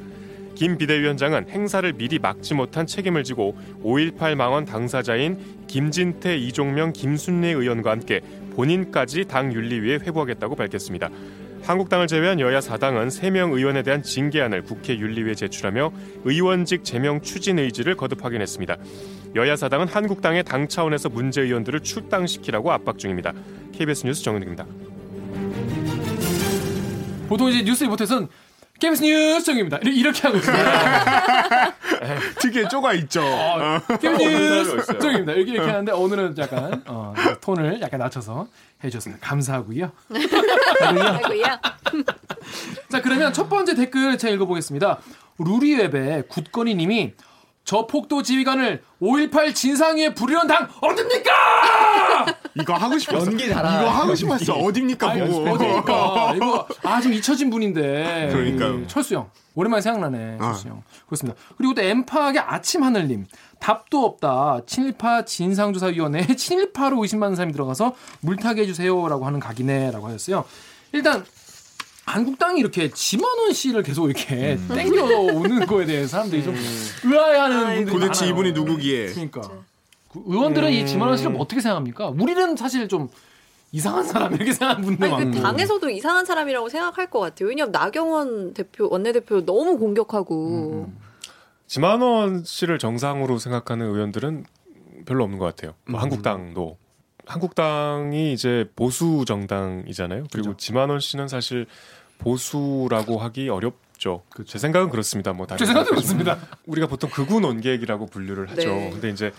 김 0.57 0.75
비대위원장은 0.79 1.49
행사를 1.49 1.93
미리 1.93 2.17
막지 2.17 2.55
못한 2.55 2.87
책임을 2.87 3.23
지고 3.23 3.55
5.18 3.83 4.33
망원 4.33 4.65
당사자인 4.65 5.37
김진태, 5.67 6.35
이종명, 6.35 6.93
김순례 6.93 7.49
의원과 7.49 7.91
함께 7.91 8.21
본인까지 8.55 9.25
당 9.25 9.53
윤리위에 9.53 9.99
회부하겠다고 9.99 10.55
밝혔습니다. 10.55 11.11
한국당을 11.61 12.07
제외한 12.07 12.39
여야 12.39 12.59
4당은 12.59 13.09
3명 13.09 13.53
의원에 13.53 13.83
대한 13.83 14.01
징계안을 14.01 14.63
국회 14.63 14.97
윤리위에 14.97 15.35
제출하며 15.35 15.91
의원직 16.23 16.83
제명 16.83 17.21
추진 17.21 17.59
의지를 17.59 17.95
거듭 17.95 18.25
확인했습니다. 18.25 18.77
여야 19.35 19.53
4당은 19.53 19.91
한국당의 19.91 20.43
당 20.43 20.67
차원에서 20.67 21.09
문제 21.09 21.43
의원들을 21.43 21.81
출당시키라고 21.81 22.71
압박 22.71 22.97
중입니다. 22.97 23.31
KBS 23.73 24.07
뉴스 24.07 24.23
정은입니다. 24.23 24.65
보통 27.27 27.49
이제 27.49 27.61
뉴스 27.63 27.83
리포트에서는 27.83 28.27
KBS 28.79 29.01
뉴스 29.03 29.45
정입니다. 29.45 29.77
이렇게 29.83 30.21
하고 30.21 30.37
있어요. 30.37 30.55
특유의 32.39 32.69
쪼가 32.69 32.93
있죠. 32.93 33.21
어. 33.25 33.79
KBS 33.99 34.23
뉴스 34.23 34.75
있어요. 34.77 34.99
정입니다. 34.99 35.33
이렇게 35.33 35.51
이렇게 35.53 35.69
하는데 35.69 35.91
오늘은 35.91 36.37
약간 36.37 36.83
어, 36.85 37.13
톤을 37.41 37.81
약간 37.81 37.99
낮춰서 37.99 38.47
해주셨습니다. 38.83 39.25
감사하고요. 39.25 39.91
아이고야. 40.81 41.59
자 42.91 43.01
그러면 43.01 43.33
첫 43.33 43.49
번째 43.49 43.73
댓글 43.75 44.17
제가 44.17 44.33
읽어보겠습니다. 44.35 44.99
루리웹의 45.39 46.23
굿거니님이 46.27 47.13
저 47.67 47.85
폭도 47.85 48.23
지휘관을 48.23 48.81
5.18 49.01 49.53
진상위에 49.53 50.13
부리는 50.13 50.47
당 50.47 50.69
어딥니까? 50.79 51.31
이거 52.55 52.73
하고 52.75 52.97
싶었어. 52.97 53.25
연기 53.25 53.49
잘하. 53.49 53.81
이거 53.81 53.89
하고 53.91 54.15
싶었어. 54.15 54.53
어딥니까 54.53 55.09
아니, 55.09 55.29
보고. 55.29 55.49
어딥니까? 55.51 56.33
이거 56.37 56.65
아좀 56.81 57.11
잊혀진 57.11 57.49
분인데. 57.49 58.29
그러니까요. 58.31 58.71
그 58.77 58.87
철수 58.87 59.15
형. 59.15 59.29
오랜만에 59.53 59.81
생각나네. 59.81 60.37
아. 60.39 60.53
철수 60.53 60.69
형. 60.69 60.81
그렇습니다. 61.07 61.37
그리고 61.57 61.73
또 61.73 61.81
엠파하게 61.81 62.39
아침 62.39 62.83
하늘님. 62.83 63.25
답도 63.59 64.05
없다. 64.05 64.61
친일파 64.65 65.25
진상조사위원회에 65.25 66.27
친일파로 66.39 67.01
의심받는 67.01 67.35
사람이 67.35 67.51
들어가서 67.51 67.93
물타기 68.21 68.61
해주세요라고 68.61 69.25
하는 69.25 69.41
각이네라고 69.41 70.07
하셨어요. 70.07 70.45
일단 70.93 71.25
한국당이 72.07 72.61
이렇게 72.61 72.89
지만원 72.89 73.51
씨를 73.51 73.83
계속 73.83 74.05
이렇게 74.09 74.57
땡겨오는 74.73 75.65
거에 75.67 75.85
대해서 75.85 76.07
사람들이 76.07 76.41
좀 76.43 76.55
의아해하는 77.03 77.65
분들이 77.65 77.85
도대체 77.85 78.25
많아요. 78.25 78.31
이분이 78.31 78.51
누구기에? 78.53 79.07
그러니까 79.07 79.41
그 80.09 80.23
의원들은 80.25 80.71
이 80.71 80.85
지만원 80.87 81.17
씨를 81.17 81.31
뭐 81.33 81.41
어떻게 81.41 81.59
생각합니까? 81.59 82.07
우리는 82.09 82.55
사실 82.55 82.87
좀 82.87 83.09
이상한 83.73 84.05
사람 84.05 84.33
이렇게 84.33 84.53
생각하는 84.53 84.83
분들 84.85 85.09
그 85.09 85.13
많고. 85.15 85.41
당에서도 85.41 85.89
이상한 85.89 86.25
사람이라고 86.25 86.69
생각할 86.69 87.09
것 87.09 87.19
같아요. 87.19 87.49
왜냐면 87.49 87.73
나경원 87.73 88.53
대표, 88.53 88.87
원내대표 88.89 89.45
너무 89.45 89.77
공격하고. 89.77 90.89
지만원 91.67 92.45
씨를 92.45 92.79
정상으로 92.79 93.37
생각하는 93.37 93.85
의원들은 93.93 94.45
별로 95.05 95.25
없는 95.25 95.37
것 95.37 95.45
같아요. 95.45 95.73
뭐 95.89 95.99
한국당도 95.99 96.77
한국당이 97.27 98.33
이제 98.33 98.69
보수 98.75 99.25
정당이잖아요. 99.27 100.27
그리고 100.31 100.55
지만원 100.57 100.99
씨는 100.99 101.27
사실 101.27 101.65
보수라고 102.19 103.17
하기 103.19 103.49
어렵죠. 103.49 104.23
제 104.45 104.57
생각은 104.57 104.89
그렇습니다. 104.89 105.33
뭐 105.33 105.45
다른 105.45 105.59
제 105.59 105.65
생각도 105.65 105.89
생각하시면. 106.01 106.23
그렇습니다. 106.25 106.59
우리가 106.65 106.87
보통 106.87 107.09
극우 107.09 107.39
논객이라고 107.39 108.07
분류를 108.07 108.49
하죠. 108.51 108.69
네. 108.69 108.89
근데 108.91 109.09
이제 109.09 109.31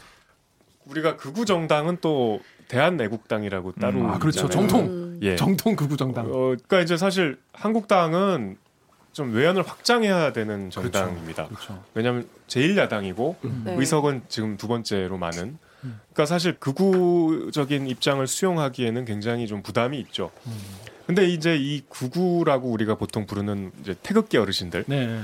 우리가 0.87 1.16
극우 1.16 1.45
정당은 1.45 1.99
또 2.00 2.40
대한애국당이라고 2.68 3.73
따로 3.73 4.07
아 4.09 4.18
그렇죠. 4.18 4.47
있잖아요. 4.47 4.68
정통 4.68 4.87
음. 4.87 5.18
예. 5.23 5.37
정통 5.37 5.75
극우 5.75 5.97
정당. 5.97 6.26
어, 6.26 6.30
그러니까 6.30 6.80
이제 6.80 6.97
사실 6.97 7.38
한국당은 7.52 8.57
좀 9.12 9.35
외연을 9.35 9.62
확장해야 9.66 10.33
되는 10.33 10.71
정당입니다. 10.71 11.49
그렇죠. 11.49 11.83
왜냐하면 11.95 12.28
제1야당이고 12.47 13.37
네. 13.64 13.75
의석은 13.76 14.23
지금 14.28 14.57
두 14.57 14.68
번째로 14.68 15.18
많은. 15.18 15.59
그러니까 15.80 16.26
사실 16.26 16.58
극우적인 16.58 17.87
입장을 17.87 18.26
수용하기에는 18.26 19.04
굉장히 19.04 19.47
좀 19.47 19.62
부담이 19.62 19.99
있죠. 20.00 20.30
근데 21.06 21.26
이제 21.26 21.56
이 21.56 21.82
구구라고 21.88 22.68
우리가 22.70 22.97
보통 22.97 23.26
부르는 23.26 23.73
이제 23.80 23.94
태극기 24.02 24.37
어르신들. 24.37 24.85
네. 24.87 25.20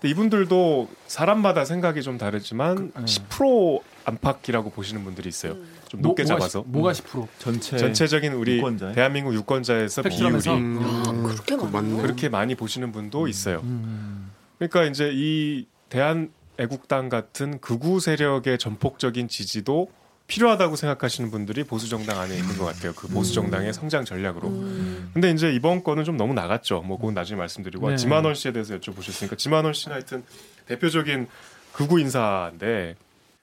근데 0.00 0.10
이분들도 0.10 0.88
사람마다 1.06 1.64
생각이 1.64 2.02
좀 2.02 2.18
다르지만 2.18 2.92
그, 2.92 3.00
네. 3.00 3.04
10% 3.04 3.80
안팎이라고 4.04 4.70
보시는 4.70 5.04
분들이 5.04 5.28
있어요. 5.28 5.56
좀 5.88 6.00
높게 6.02 6.22
뭐, 6.22 6.28
잡아서. 6.28 6.64
뭐가 6.66 6.92
10%? 6.92 7.26
전체 7.38 7.76
전체적인 7.76 8.32
우리 8.32 8.58
유권자의? 8.58 8.94
대한민국 8.94 9.34
유권자에서? 9.34 10.02
비율이 10.02 10.48
음, 10.48 11.22
그렇게 11.24 11.56
그거 11.56 11.66
많아요? 11.66 11.92
맞네. 11.92 12.02
그렇게 12.02 12.28
많이 12.28 12.54
보시는 12.54 12.92
분도 12.92 13.28
있어요. 13.28 13.60
음. 13.64 14.30
그러니까 14.58 14.84
이제 14.84 15.10
이 15.12 15.66
대한 15.88 16.30
애국당 16.58 17.08
같은 17.08 17.60
극우 17.60 18.00
세력의 18.00 18.58
전폭적인 18.58 19.28
지지도 19.28 19.88
필요하다고 20.32 20.76
생각하시는 20.76 21.30
분들이 21.30 21.64
보수 21.64 21.88
정당 21.88 22.20
안에 22.20 22.36
있는 22.36 22.56
것 22.58 22.66
같아요. 22.66 22.92
그 22.92 23.08
보수 23.08 23.32
정당의 23.34 23.72
성장 23.72 24.04
전략으로. 24.04 24.48
음. 24.48 25.10
근데 25.14 25.30
이제 25.30 25.50
이번 25.52 25.82
거는 25.82 26.04
좀 26.04 26.16
너무 26.18 26.34
나갔죠. 26.34 26.82
뭐 26.82 26.98
그건 26.98 27.14
나중에 27.14 27.38
말씀드리고 27.38 27.88
네. 27.90 27.96
지만원 27.96 28.34
씨에 28.34 28.52
대해서 28.52 28.76
여쭤보셨으니까 28.78 29.36
지만원 29.38 29.72
씨는 29.72 29.94
하여튼 29.94 30.22
대표적인 30.66 31.26
극우 31.72 31.98
인사인데 31.98 32.94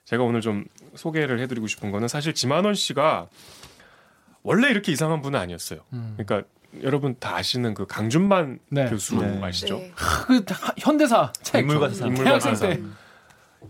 제가 0.04 0.22
오늘 0.22 0.40
좀 0.40 0.64
소개를 0.94 1.40
해드리고 1.40 1.66
싶은 1.66 1.90
거는 1.90 2.06
사실 2.06 2.32
지만원 2.34 2.74
씨가 2.76 3.26
원래 4.44 4.70
이렇게 4.70 4.92
이상한 4.92 5.22
분은 5.22 5.38
아니었어요. 5.40 5.80
음. 5.92 6.14
그러니까 6.16 6.48
여러분 6.82 7.16
다 7.18 7.34
아시는 7.34 7.74
그 7.74 7.86
강준만 7.86 8.60
네. 8.70 8.88
교수 8.90 9.16
네. 9.16 9.40
아시죠? 9.42 9.78
네. 9.78 9.92
그 9.96 10.44
하- 10.50 10.72
현대사 10.78 11.32
책. 11.42 11.62
인물과 11.62 11.88
사상. 11.88 12.08
인물과. 12.08 12.38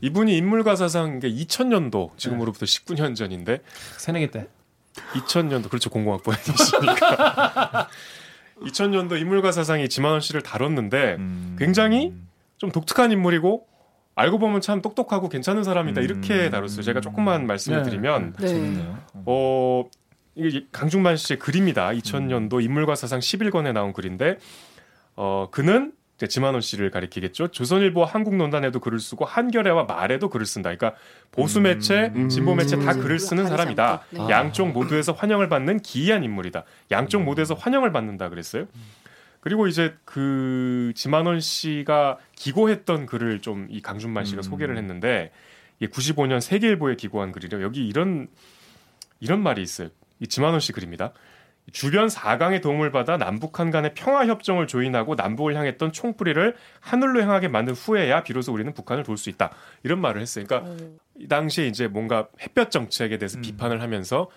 때 0.00 0.06
이분이 0.06 0.36
인물과 0.36 0.76
사상 0.76 1.18
게 1.20 1.30
2000년도 1.30 2.16
지금으로부터 2.16 2.66
19년 2.66 3.14
전인데 3.14 3.60
새내기 3.98 4.30
때. 4.30 4.48
2000년도 5.12 5.68
그렇죠 5.68 5.90
공공학번이시니까 5.90 7.88
2000년도 8.62 9.20
인물과 9.20 9.52
사상이 9.52 9.88
지만원 9.88 10.20
씨를 10.20 10.42
다뤘는데 10.42 11.16
음. 11.18 11.56
굉장히 11.58 12.14
좀 12.56 12.70
독특한 12.70 13.12
인물이고 13.12 13.66
알고 14.14 14.38
보면 14.38 14.62
참 14.62 14.80
똑똑하고 14.80 15.28
괜찮은 15.28 15.62
사람이다 15.62 16.00
음. 16.00 16.04
이렇게 16.04 16.48
다뤘어요. 16.48 16.82
제가 16.82 17.02
조금만 17.02 17.46
말씀을 17.46 17.82
네. 17.82 17.90
드리면 17.90 18.34
네. 18.38 18.48
재밌네요. 18.48 18.98
어 19.26 19.84
이게 20.34 20.66
강중만 20.72 21.16
씨의 21.18 21.38
글입니다. 21.38 21.90
2000년도 21.90 22.64
인물과 22.64 22.94
사상 22.94 23.20
11권에 23.20 23.72
나온 23.74 23.92
글인데 23.92 24.38
어 25.16 25.48
그는 25.50 25.92
지만원 26.26 26.62
씨를 26.62 26.90
가리키겠죠. 26.90 27.48
조선일보 27.48 28.04
한국논단에도 28.04 28.80
글을 28.80 28.98
쓰고 29.00 29.26
한겨레와 29.26 29.84
말에도 29.84 30.30
글을 30.30 30.46
쓴다. 30.46 30.74
그러니까 30.74 30.98
보수 31.30 31.60
매체, 31.60 32.10
음. 32.16 32.30
진보 32.30 32.54
매체 32.54 32.78
다 32.78 32.94
글을 32.94 33.18
쓰는 33.18 33.46
사람이다. 33.46 34.04
네. 34.10 34.20
양쪽 34.30 34.68
모두에서 34.72 35.12
환영을 35.12 35.50
받는 35.50 35.80
기이한 35.80 36.24
인물이다. 36.24 36.64
양쪽 36.90 37.22
모두에서 37.22 37.52
환영을 37.54 37.92
받는다 37.92 38.30
그랬어요. 38.30 38.66
그리고 39.40 39.66
이제 39.66 39.94
그 40.04 40.92
지만원 40.96 41.40
씨가 41.40 42.18
기고했던 42.34 43.06
글을 43.06 43.40
좀 43.42 43.68
이 43.70 43.82
강준만 43.82 44.24
씨가 44.24 44.40
음. 44.40 44.42
소개를 44.42 44.76
했는데 44.78 45.30
이게 45.78 45.90
95년 45.90 46.40
세계일보에 46.40 46.96
기고한 46.96 47.30
글이래요. 47.30 47.62
여기 47.62 47.86
이런 47.86 48.28
이런 49.20 49.42
말이 49.42 49.62
있어요. 49.62 49.90
이 50.20 50.26
지만원 50.26 50.60
씨 50.60 50.72
글입니다. 50.72 51.12
주변 51.72 52.06
4강의 52.06 52.62
도움을 52.62 52.92
받아 52.92 53.16
남북한 53.16 53.70
간의 53.70 53.94
평화 53.94 54.26
협정을 54.26 54.66
조인하고 54.66 55.14
남북을 55.16 55.56
향했던 55.56 55.92
총뿌리를 55.92 56.54
하늘로 56.80 57.20
향하게 57.22 57.48
만든 57.48 57.74
후에야 57.74 58.22
비로소 58.22 58.52
우리는 58.52 58.72
북한을 58.72 59.02
돌수 59.02 59.30
있다. 59.30 59.50
이런 59.82 60.00
말을 60.00 60.20
했어요. 60.20 60.44
그러니까 60.46 60.70
어. 60.70 60.76
이 61.18 61.26
당시에 61.26 61.66
이제 61.66 61.88
뭔가 61.88 62.28
햇볕 62.40 62.70
정책에 62.70 63.18
대해서 63.18 63.38
음. 63.38 63.42
비판을 63.42 63.82
하면서 63.82 64.28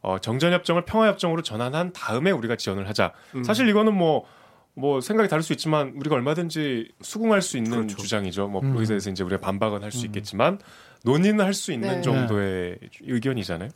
어, 0.00 0.18
정전협정을 0.18 0.84
평화협정으로 0.84 1.42
전환한 1.42 1.92
다음에 1.92 2.30
우리가 2.30 2.56
지원을 2.56 2.88
하자. 2.88 3.12
음. 3.34 3.44
사실 3.44 3.68
이거는 3.68 3.94
뭐, 3.94 4.24
뭐 4.74 5.00
생각이 5.00 5.28
다를 5.28 5.42
수 5.42 5.52
있지만 5.52 5.92
우리가 5.96 6.14
얼마든지 6.14 6.92
수긍할 7.02 7.42
수 7.42 7.56
있는 7.58 7.72
그렇죠. 7.72 7.96
주장이죠. 7.96 8.48
뭐 8.48 8.62
음. 8.62 8.74
여기서 8.76 8.90
대해서 8.90 9.10
이제 9.10 9.24
우리가 9.24 9.40
반박은 9.40 9.82
할수 9.82 10.02
음. 10.02 10.06
있겠지만 10.06 10.58
논의는 11.04 11.44
할 11.44 11.52
수 11.52 11.72
있는 11.72 11.96
네. 11.96 12.00
정도의 12.00 12.78
의견이잖아요. 13.02 13.70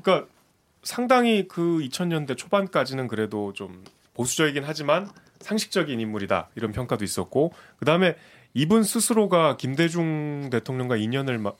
그러니까 0.00 0.28
상당히 0.84 1.48
그 1.48 1.80
2000년대 1.80 2.36
초반까지는 2.36 3.08
그래도 3.08 3.52
좀 3.52 3.82
보수적이긴 4.14 4.62
하지만 4.64 5.08
상식적인 5.40 5.98
인물이다 5.98 6.50
이런 6.54 6.72
평가도 6.72 7.04
있었고 7.04 7.52
그 7.78 7.84
다음에 7.84 8.16
이분 8.54 8.84
스스로가 8.84 9.56
김대중 9.56 10.48
대통령과 10.50 10.96
인연을 10.96 11.38
막 11.38 11.58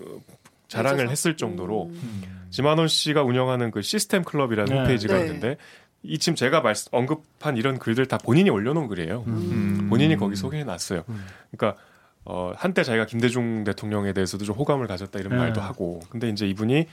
어, 0.00 0.20
자랑을. 0.68 1.10
했을 1.10 1.36
정도로 1.36 1.84
음. 1.86 2.46
지만원 2.50 2.88
씨가 2.88 3.22
운영하는 3.22 3.70
그 3.70 3.82
시스템 3.82 4.24
클럽이라는 4.24 4.72
네. 4.72 4.78
홈페이지가 4.80 5.14
네. 5.14 5.20
있는데 5.20 5.56
이 6.02 6.18
지금 6.18 6.34
제가 6.34 6.60
말씀, 6.60 6.88
언급한 6.92 7.56
이런 7.56 7.78
글들 7.78 8.06
다 8.06 8.18
본인이 8.18 8.50
올려놓은 8.50 8.88
글이에요. 8.88 9.24
음. 9.26 9.86
본인이 9.88 10.16
거기 10.16 10.34
소개해 10.34 10.64
놨어요. 10.64 11.04
음. 11.08 11.24
그러니까 11.52 11.80
어, 12.24 12.52
한때 12.56 12.82
자기가 12.82 13.06
김대중 13.06 13.64
대통령에 13.64 14.12
대해서도 14.12 14.44
좀 14.44 14.56
호감을 14.56 14.86
가졌다 14.86 15.16
이런 15.18 15.32
네. 15.32 15.38
말도 15.38 15.60
하고 15.60 16.00
근데 16.08 16.28
이제 16.28 16.46
이분이 16.46 16.86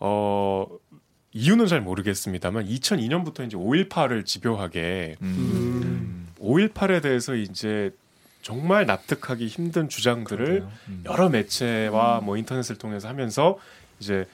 어 0.00 0.66
이유는 1.32 1.66
잘 1.66 1.80
모르겠습니다만 1.80 2.66
2002년부터 2.66 3.46
이제 3.46 3.56
5.18을 3.56 4.26
집요하게 4.26 5.16
음. 5.22 6.28
5.18에 6.40 7.02
대해서 7.02 7.34
이제 7.34 7.92
정말 8.42 8.86
납득하기 8.86 9.46
힘든 9.46 9.88
주장들을. 9.88 10.66
음. 10.88 11.02
여러 11.06 11.28
매체와 11.28 12.20
뭐 12.20 12.36
인터넷을 12.36 12.76
통해서 12.76 13.06
하면서 13.08 13.58
이제 14.00 14.26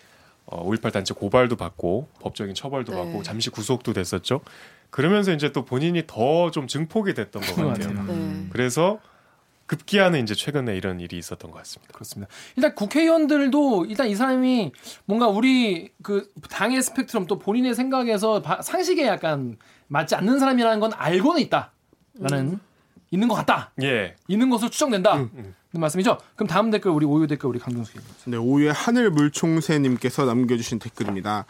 어, 0.47 0.65
5.18 0.71 0.93
단체 0.93 1.13
고발도 1.13 1.57
받고 1.57 2.09
법적인 2.21 2.55
처벌도 2.55 2.93
네. 2.93 2.99
받고 3.03 3.23
잠시 3.25 3.51
구속도 3.51 3.93
됐었죠. 3.93 4.41
그러면서 4.91 5.33
이제 5.33 5.51
또 5.53 5.65
본인이 5.65 6.05
더 6.07 6.51
좀 6.53 6.69
증폭이 6.69 7.15
됐던 7.15 7.43
것 7.43 7.57
같아요. 7.57 7.89
같아요. 7.95 8.05
네. 8.05 8.47
그래서 8.51 9.01
급기야는 9.67 10.23
이제 10.23 10.35
최근에 10.35 10.77
이런 10.77 11.01
일이 11.01 11.19
있었던 11.19 11.51
것 11.51 11.59
같습니다. 11.59 11.93
그렇습니다. 11.93 12.33
일단 12.57 12.75
국회의원들도 12.75 13.87
일단 13.87 14.07
이 14.09 14.15
사람이 14.15 14.73
뭔가 15.07 15.27
우리 15.29 15.91
그 16.03 16.31
당의 16.49 16.83
스펙트럼 16.83 17.27
또 17.27 17.39
본인의 17.39 17.75
생각에서 17.75 18.43
바- 18.43 18.63
상식에 18.63 19.07
약간 19.07 19.57
맞지 19.89 20.15
않는 20.15 20.39
사람이라는 20.39 20.81
건 20.81 20.93
알고는 20.95 21.41
있다라는 21.43 22.59
있는 23.11 23.29
것 23.29 23.35
같다. 23.35 23.73
예. 23.83 24.15
있는 24.29 24.51
것으로 24.51 24.71
추정된다. 24.71 25.17
음. 25.17 25.55
는 25.73 25.81
말씀이죠. 25.81 26.19
그럼 26.37 26.47
다음 26.49 26.71
댓글 26.71 26.91
우리 26.93 27.05
오유 27.05 27.27
댓글 27.27 27.49
우리 27.49 27.59
강동수 27.59 27.99
님. 27.99 28.03
네, 28.27 28.37
오유의 28.37 28.73
하늘 28.73 29.11
물총새님께서 29.11 30.25
남겨주신 30.25 30.79
댓글입니다. 30.79 31.45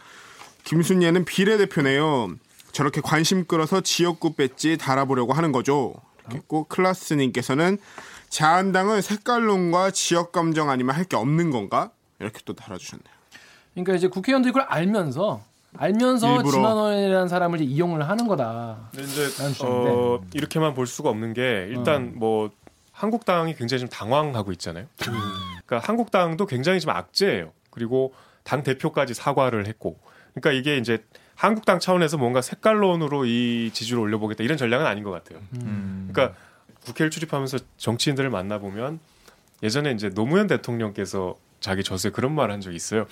김순예는 0.65 1.23
비례대표네요. 1.25 2.35
저렇게 2.73 2.99
관심 3.01 3.45
끌어서 3.45 3.81
지역구 3.81 4.33
배지 4.35 4.77
달아보려고 4.77 5.33
하는 5.33 5.51
거죠. 5.51 5.93
했고 6.33 6.65
클라스님께서는 6.65 7.77
자한당은 8.29 9.01
색깔론과 9.01 9.91
지역 9.91 10.31
감정 10.31 10.69
아니면 10.69 10.95
할 10.95 11.05
게 11.05 11.15
없는 11.15 11.51
건가? 11.51 11.91
이렇게 12.19 12.39
또 12.45 12.53
달아주셨네요. 12.53 13.07
그러니까 13.73 13.93
이제 13.95 14.07
국회의원들이 14.07 14.51
그걸 14.51 14.67
알면서 14.69 15.41
알면서 15.77 16.37
일부러. 16.37 16.51
진환원이라는 16.51 17.27
사람을 17.27 17.61
이용을 17.61 18.09
하는 18.09 18.27
거다. 18.27 18.89
근데 18.91 19.03
이제. 19.05 19.27
어, 19.63 20.19
이렇게만 20.33 20.73
볼 20.73 20.87
수가 20.87 21.09
없는 21.09 21.33
게 21.33 21.67
일단 21.69 22.13
뭐 22.15 22.49
한국당이 22.91 23.53
굉장히 23.55 23.81
좀 23.81 23.89
당황하고 23.89 24.51
있잖아요. 24.53 24.87
그러니까 24.97 25.79
한국당도 25.87 26.45
굉장히 26.47 26.79
좀 26.79 26.89
악재예요. 26.91 27.51
그리고 27.69 28.13
당 28.43 28.63
대표까지 28.63 29.13
사과를 29.13 29.67
했고, 29.67 29.99
그러니까 30.33 30.51
이게 30.51 30.77
이제 30.77 31.03
한국당 31.37 31.79
차원에서 31.79 32.17
뭔가 32.17 32.41
색깔론으로 32.41 33.25
이 33.25 33.69
지지를 33.71 33.99
올려보겠다 33.99 34.43
이런 34.43 34.57
전략은 34.57 34.85
아닌 34.85 35.03
것 35.03 35.11
같아요. 35.11 35.39
음. 35.53 36.09
그러니까 36.11 36.37
국회를 36.83 37.11
출입하면서 37.11 37.59
정치인들을 37.77 38.29
만나 38.31 38.57
보면 38.57 38.99
예전에 39.61 39.91
이제 39.91 40.09
노무현 40.09 40.47
대통령께서 40.47 41.35
자기 41.59 41.83
저서에 41.83 42.11
그런 42.11 42.33
말을 42.33 42.53
한 42.53 42.59
적이 42.59 42.75
있어요. 42.75 43.05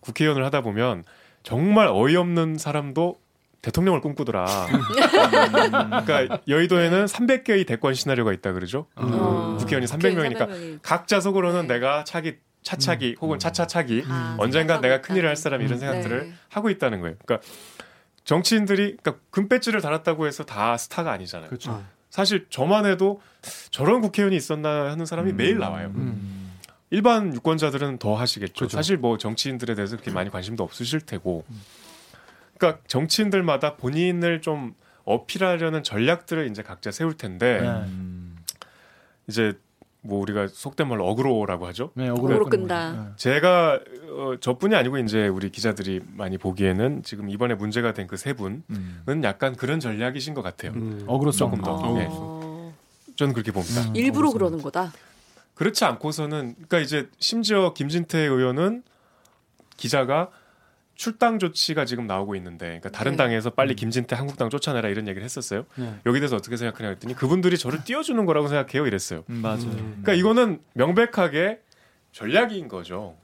국회의원을 0.00 0.44
하다 0.46 0.62
보면 0.62 1.04
정말 1.42 1.88
어이없는 1.88 2.56
사람도 2.56 3.20
대통령을 3.60 4.00
꿈꾸더라. 4.00 4.46
그러니까 6.06 6.38
여의도에는 6.48 7.04
300개의 7.04 7.66
대권 7.66 7.92
시나리오가 7.94 8.32
있다 8.32 8.52
그러죠. 8.52 8.86
어. 8.94 9.56
국회의원이 9.58 9.86
300명이니까 9.86 10.48
300명이. 10.48 10.78
각자 10.82 11.20
속으로는 11.20 11.66
네. 11.66 11.74
내가 11.74 12.04
차기 12.04 12.36
차차기 12.66 13.14
혹은 13.20 13.38
차차차기 13.38 14.02
아, 14.08 14.36
언젠간 14.40 14.80
내가 14.80 15.00
큰일을 15.00 15.28
할. 15.28 15.36
사람 15.36 15.60
이런 15.60 15.74
음. 15.74 15.78
생각들을 15.78 16.24
네. 16.24 16.34
하고 16.48 16.68
있다는 16.68 17.00
거예요. 17.00 17.14
그러니까 17.24 17.46
정치인들이 18.24 18.96
그러니까 18.96 19.22
금배지를 19.30 19.80
달았다고 19.80 20.26
해서 20.26 20.44
다 20.44 20.76
스타가 20.76 21.12
아니잖아요. 21.12 21.48
그렇죠. 21.48 21.70
아. 21.70 21.84
사실 22.10 22.46
저만 22.50 22.86
해도 22.86 23.20
저런 23.70 24.00
국회의원이 24.00 24.34
있었나 24.34 24.90
하는 24.90 25.06
사람이 25.06 25.32
음. 25.32 25.36
매일 25.36 25.58
나와요. 25.58 25.92
음. 25.94 26.52
일반 26.90 27.32
유권자들은 27.34 27.98
더 27.98 28.16
하시겠죠. 28.16 28.54
그렇죠. 28.54 28.76
사실 28.76 28.96
뭐 28.96 29.16
정치인들에 29.16 29.74
대해서 29.76 29.96
그렇게 29.96 30.10
많이 30.10 30.30
관심도 30.30 30.64
없으실 30.64 31.02
테고. 31.02 31.44
그러니까 32.56 32.82
정치인들마다 32.88 33.76
본인을 33.76 34.40
좀 34.40 34.74
어필하려는 35.04 35.84
전략들을 35.84 36.50
이제 36.50 36.62
각자 36.62 36.90
세울 36.90 37.16
텐데 37.16 37.60
네. 37.60 37.68
음. 37.68 38.36
이제 39.28 39.52
뭐 40.06 40.20
우리가 40.20 40.48
속된 40.48 40.88
말로 40.88 41.06
어그로라고 41.08 41.66
하죠. 41.68 41.90
네, 41.94 42.08
어그로 42.08 42.44
끄는 42.44 42.50
끈다. 42.66 42.92
네. 42.92 43.00
제가 43.16 43.80
어, 44.10 44.34
저뿐이 44.40 44.74
아니고 44.74 44.98
이제 44.98 45.26
우리 45.28 45.50
기자들이 45.50 46.00
많이 46.14 46.38
보기에는 46.38 47.02
지금 47.02 47.28
이번에 47.28 47.54
문제가 47.54 47.92
된 47.92 48.06
그 48.06 48.16
세 48.16 48.32
분은 48.32 48.62
음. 48.70 49.20
약간 49.24 49.54
그런 49.56 49.80
전략이신 49.80 50.34
것 50.34 50.42
같아요. 50.42 50.72
음. 50.72 51.02
어그로성. 51.06 51.50
조금 51.50 51.62
더. 51.64 51.74
어. 51.74 51.94
네. 51.98 52.08
저는 53.16 53.32
그렇게 53.34 53.50
봅니다. 53.52 53.82
음. 53.82 53.96
일부러. 53.96 54.30
그러는 54.30 54.62
거다. 54.62 54.92
그렇지 55.54 55.84
않고서는 55.84 56.54
그러니까 56.54 56.78
이제 56.80 57.08
심지어 57.18 57.72
김진태 57.72 58.18
의원은 58.18 58.82
기자가 59.76 60.30
출당 60.96 61.38
조치가 61.38 61.84
지금 61.84 62.06
나오고 62.06 62.34
있는데 62.36 62.66
그러니까 62.66 62.90
다른 62.90 63.12
네. 63.12 63.18
당에서 63.18 63.50
빨리 63.50 63.74
김진태 63.74 64.16
한국당 64.16 64.50
쫓아내라 64.50 64.88
이런 64.88 65.06
얘기를 65.06 65.24
했었어요. 65.24 65.64
네. 65.76 65.94
여기 66.06 66.18
대해서 66.18 66.36
어떻게 66.36 66.56
생각하냐 66.56 66.88
했더니 66.90 67.14
그분들이 67.14 67.58
저를 67.58 67.84
띄워주는 67.84 68.24
거라고 68.26 68.48
생각해요 68.48 68.86
이랬어요. 68.86 69.24
음, 69.28 69.36
맞아요. 69.36 69.70
그러니까 69.70 70.14
이거는 70.14 70.60
명백하게 70.74 71.60
전략인 72.12 72.68
거죠. 72.68 73.16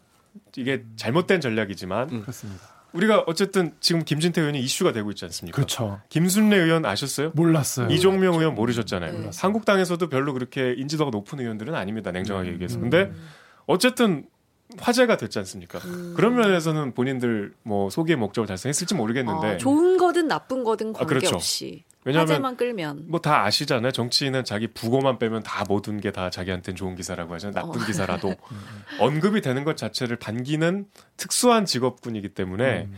이게 0.56 0.84
잘못된 0.96 1.40
전략이지만 1.40 2.20
그렇습니다. 2.22 2.62
우리가 2.92 3.24
어쨌든 3.26 3.74
지금 3.80 4.04
김진태 4.04 4.40
의원이 4.42 4.60
이슈가 4.60 4.92
되고 4.92 5.10
있지 5.10 5.24
않습니까? 5.24 5.56
그렇죠. 5.56 6.00
김순례 6.10 6.56
의원 6.56 6.84
아셨어요? 6.84 7.32
몰랐어요. 7.34 7.88
이종명 7.88 8.34
의원 8.34 8.54
모르셨잖아요. 8.54 9.18
네. 9.18 9.30
한국당에서도 9.34 10.06
별로 10.10 10.34
그렇게 10.34 10.74
인지도가 10.76 11.10
높은 11.10 11.40
의원들은 11.40 11.74
아닙니다. 11.74 12.12
냉정하게 12.12 12.50
음. 12.50 12.54
얘기해서. 12.54 12.78
근데 12.78 13.10
어쨌든 13.64 14.26
화제가 14.78 15.16
됐지 15.16 15.38
않습니까? 15.40 15.78
음. 15.80 16.14
그런 16.16 16.34
면에서는 16.36 16.94
본인들 16.94 17.54
뭐 17.62 17.90
소기의 17.90 18.16
목적을 18.16 18.46
달성했을지 18.46 18.94
모르겠는데 18.94 19.54
어, 19.54 19.56
좋은 19.58 19.96
거든 19.96 20.28
나쁜 20.28 20.64
거든 20.64 20.94
아, 20.96 21.04
그렇죠. 21.06 21.26
관계없이 21.26 21.84
왜냐하면 22.04 22.28
화제만 22.30 22.56
끌면 22.56 23.04
뭐 23.08 23.20
다 23.20 23.44
아시잖아요. 23.44 23.92
정치인은 23.92 24.44
자기 24.44 24.66
부고만 24.66 25.18
빼면 25.20 25.42
다 25.44 25.64
모든 25.68 26.00
게 26.00 26.10
다 26.10 26.30
자기한테는 26.30 26.76
좋은 26.76 26.96
기사라고 26.96 27.32
하잖아요. 27.34 27.54
나쁜 27.64 27.80
어. 27.80 27.86
기사라도 27.86 28.34
언급이 28.98 29.40
되는 29.40 29.62
것 29.64 29.76
자체를 29.76 30.16
반기는 30.16 30.86
특수한 31.16 31.64
직업군이기 31.64 32.30
때문에 32.30 32.82
음. 32.90 32.94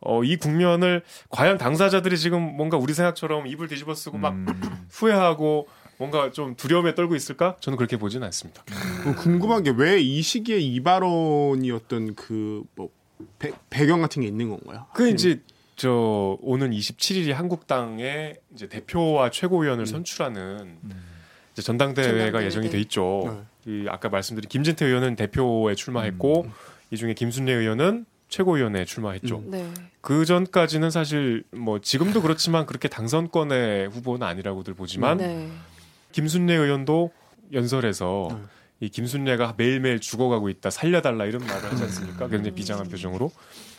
어, 0.00 0.22
이 0.22 0.36
국면을 0.36 1.02
과연 1.30 1.56
당사자들이 1.58 2.18
지금 2.18 2.42
뭔가 2.56 2.76
우리 2.76 2.92
생각처럼 2.94 3.46
입을 3.46 3.68
뒤집어 3.68 3.94
쓰고 3.94 4.18
막 4.18 4.34
음. 4.34 4.46
후회하고 4.90 5.66
뭔가 5.98 6.30
좀 6.32 6.54
두려움에 6.56 6.94
떨고 6.94 7.14
있을까? 7.14 7.56
저는 7.60 7.76
그렇게 7.76 7.96
보지는 7.96 8.24
않습니다. 8.26 8.64
그 9.02 9.14
궁금한 9.14 9.62
게 9.62 9.70
왜 9.70 10.00
이 10.00 10.22
시기에 10.22 10.58
이 10.58 10.80
발언이었던 10.82 12.14
그뭐 12.14 12.90
배경 13.70 14.00
같은 14.02 14.22
게 14.22 14.28
있는 14.28 14.48
건가요? 14.50 14.86
그 14.94 15.08
이제 15.08 15.40
저 15.76 16.36
오는 16.40 16.70
27일이 16.70 17.32
한국당의 17.32 18.36
이제 18.54 18.68
대표와 18.68 19.30
최고위원을 19.30 19.86
선출하는 19.86 20.78
이제 21.52 21.62
전당대회가 21.62 22.12
전당대회, 22.14 22.46
예정이 22.46 22.66
네. 22.66 22.72
돼 22.72 22.80
있죠. 22.82 23.44
이 23.66 23.86
아까 23.88 24.08
말씀드린 24.08 24.48
김진태 24.48 24.84
의원은 24.86 25.16
대표에 25.16 25.74
출마했고 25.74 26.46
이 26.90 26.96
중에 26.96 27.14
김순례 27.14 27.52
의원은 27.52 28.06
최고위원에 28.28 28.84
출마했죠. 28.84 29.42
네. 29.46 29.68
그 30.00 30.24
전까지는 30.24 30.90
사실 30.90 31.44
뭐 31.52 31.80
지금도 31.80 32.20
그렇지만 32.22 32.66
그렇게 32.66 32.88
당선권의 32.88 33.88
후보는 33.88 34.26
아니라고들 34.26 34.74
보지만 34.74 35.18
네. 35.18 35.48
김순례 36.14 36.54
의원도 36.54 37.10
연설에서 37.52 38.28
네. 38.30 38.38
이 38.86 38.88
김순례가 38.88 39.54
매일매일 39.56 39.98
죽어가고 39.98 40.48
있다 40.48 40.70
살려달라 40.70 41.24
이런 41.24 41.44
말을 41.44 41.72
하지 41.72 41.82
않습니까? 41.82 42.28
굉장히 42.28 42.52
비장한 42.52 42.88
표정으로 42.88 43.32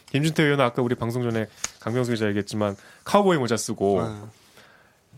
김진태 0.07 0.43
의원은 0.43 0.63
아까 0.63 0.81
우리 0.81 0.95
방송 0.95 1.23
전에 1.23 1.47
강병수 1.79 2.11
기자 2.11 2.27
얘기했지만 2.27 2.75
카우보이 3.05 3.37
모자 3.37 3.55
쓰고 3.55 4.01
네. 4.01 4.15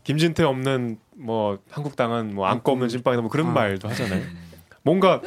김진태 0.03 0.43
없는 0.43 0.99
뭐 1.15 1.57
한국당은 1.71 2.35
뭐 2.35 2.45
안고 2.45 2.71
없는 2.71 2.87
찐빵이다 2.87 3.21
뭐 3.21 3.31
그런 3.31 3.47
아. 3.47 3.51
말도 3.51 3.89
하잖아요. 3.89 4.23
뭔가 4.83 5.21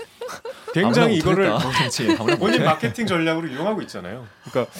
굉장히 0.73 1.17
이거를 1.17 1.53
본인 2.17 2.39
못해. 2.39 2.59
마케팅 2.65 3.05
전략으로 3.05 3.49
이용하고 3.49 3.83
있잖아요. 3.83 4.27
그러니까 4.45 4.73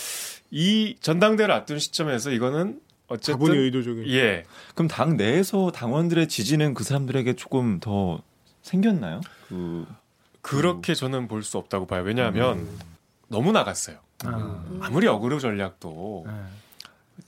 이 0.53 0.97
전당대회를 1.01 1.53
앞둔 1.53 1.81
시점에서 1.81 2.31
이거는 2.31 2.81
어쨌든 3.11 3.35
다분히 3.35 3.59
의도적인. 3.59 4.09
예 4.09 4.45
그럼 4.75 4.89
당 4.89 5.17
내에서 5.17 5.71
당원들의 5.73 6.29
지지는 6.29 6.73
그 6.75 6.85
사람들에게 6.85 7.35
조금 7.35 7.79
더 7.81 8.23
생겼나요? 8.63 9.21
그 9.49 9.87
그렇게 10.41 10.95
저는 10.95 11.29
볼 11.29 11.43
수 11.43 11.59
없다고 11.59 11.87
봐요. 11.87 12.03
왜냐하면 12.03 12.67
너무 13.29 13.53
나갔어요. 13.53 13.99
아, 14.25 14.65
아무리 14.81 15.07
어그로 15.07 15.39
전략도 15.39 16.25
네. 16.27 16.33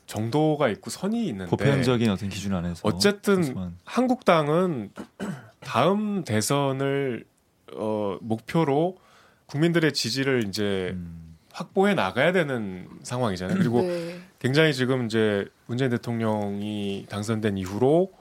정도가 0.07 0.68
있고 0.68 0.90
선이 0.90 1.27
있는데 1.29 1.51
보편적인 1.51 2.09
어떤 2.11 2.29
기준 2.29 2.55
안에서 2.55 2.81
어쨌든 2.85 3.42
소소한- 3.42 3.73
한국당은 3.85 4.90
다음 5.61 6.25
대선을 6.25 7.25
어, 7.75 8.18
목표로 8.21 8.99
국민들의 9.47 9.92
지지를 9.92 10.47
이제 10.47 10.90
음. 10.95 11.37
확보해 11.53 11.95
나가야 11.95 12.33
되는 12.33 12.88
상황이잖아요. 13.03 13.59
그리고 13.59 13.83
네. 13.83 14.21
굉장히 14.42 14.74
지금 14.74 15.07
이제 15.07 15.46
문재인 15.66 15.88
대통령이 15.92 17.07
당선된 17.09 17.59
이후로 17.59 18.12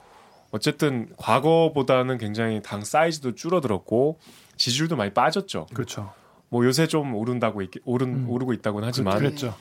어쨌든 0.52 1.10
과거보다는 1.18 2.20
굉장히 2.20 2.62
당 2.62 2.84
사이즈도 2.84 3.34
줄어들었고 3.34 4.20
지지율도 4.56 4.96
많이 4.98 5.12
빠졌죠. 5.16 5.66
그렇죠. 5.74 6.14
뭐 6.50 6.64
요새 6.64 6.86
좀 6.86 7.16
오른다고 7.16 7.64
있, 7.64 7.72
오른 7.86 8.26
음. 8.26 8.30
오르고 8.30 8.54
있다고는 8.54 8.88
하지만 8.88 9.18
그랬죠. 9.18 9.56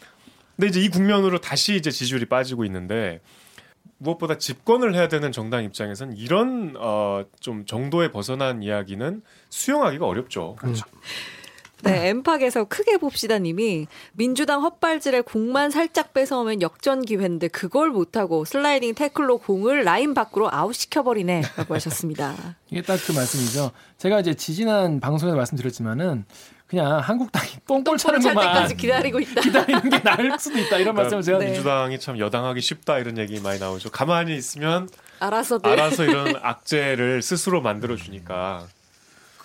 근데 0.54 0.68
이제 0.68 0.80
이 0.82 0.90
국면으로 0.90 1.40
다시 1.40 1.76
이제 1.76 1.90
지지율이 1.90 2.26
빠지고 2.26 2.66
있는데 2.66 3.22
무엇보다 3.96 4.36
집권을 4.36 4.94
해야 4.94 5.08
되는 5.08 5.32
정당 5.32 5.64
입장에선 5.64 6.14
이런 6.14 6.74
어, 6.78 7.24
좀 7.40 7.64
정도에 7.64 8.10
벗어난 8.10 8.62
이야기는 8.62 9.22
수용하기가 9.48 10.06
어렵죠. 10.06 10.56
네, 11.82 12.08
엠팍에서 12.08 12.64
크게 12.64 12.96
봅시다 12.96 13.38
님이 13.38 13.86
민주당 14.12 14.62
헛발질에 14.62 15.22
공만 15.22 15.70
살짝 15.70 16.12
뺏어오면 16.14 16.62
역전 16.62 17.02
기회인데 17.04 17.48
그걸 17.48 17.90
못하고 17.90 18.44
슬라이딩 18.44 18.94
태클로 18.94 19.38
공을 19.38 19.84
라인 19.84 20.14
밖으로 20.14 20.48
아웃시켜버리네 20.52 21.42
라고 21.56 21.74
하셨습니다. 21.74 22.34
이게 22.70 22.82
딱 22.82 23.00
그 23.06 23.12
말씀이죠. 23.12 23.70
제가 23.98 24.20
이제 24.20 24.34
지지난 24.34 25.00
방송에서 25.00 25.36
말씀드렸지만은 25.36 26.24
그냥 26.66 26.98
한국당이 27.00 27.48
똥볼 27.66 27.98
차는 27.98 28.20
찰 28.20 28.34
것만 28.34 28.54
때까지 28.54 28.76
기다리고 28.76 29.18
있다. 29.18 29.40
기다리는 29.42 29.90
게 29.90 30.02
나을 30.02 30.38
수도 30.38 30.58
있다 30.58 30.76
이런 30.78 30.94
말씀을 30.94 31.22
제가 31.22 31.38
네. 31.38 31.46
민주당이 31.46 31.98
참 31.98 32.18
여당하기 32.18 32.60
쉽다 32.60 32.98
이런 32.98 33.18
얘기 33.18 33.40
많이 33.40 33.58
나오죠. 33.58 33.90
가만히 33.90 34.36
있으면 34.36 34.88
알아서들. 35.18 35.68
알아서 35.68 36.04
이런 36.04 36.34
악재를 36.40 37.22
스스로 37.22 37.60
만들어 37.60 37.96
주니까 37.96 38.66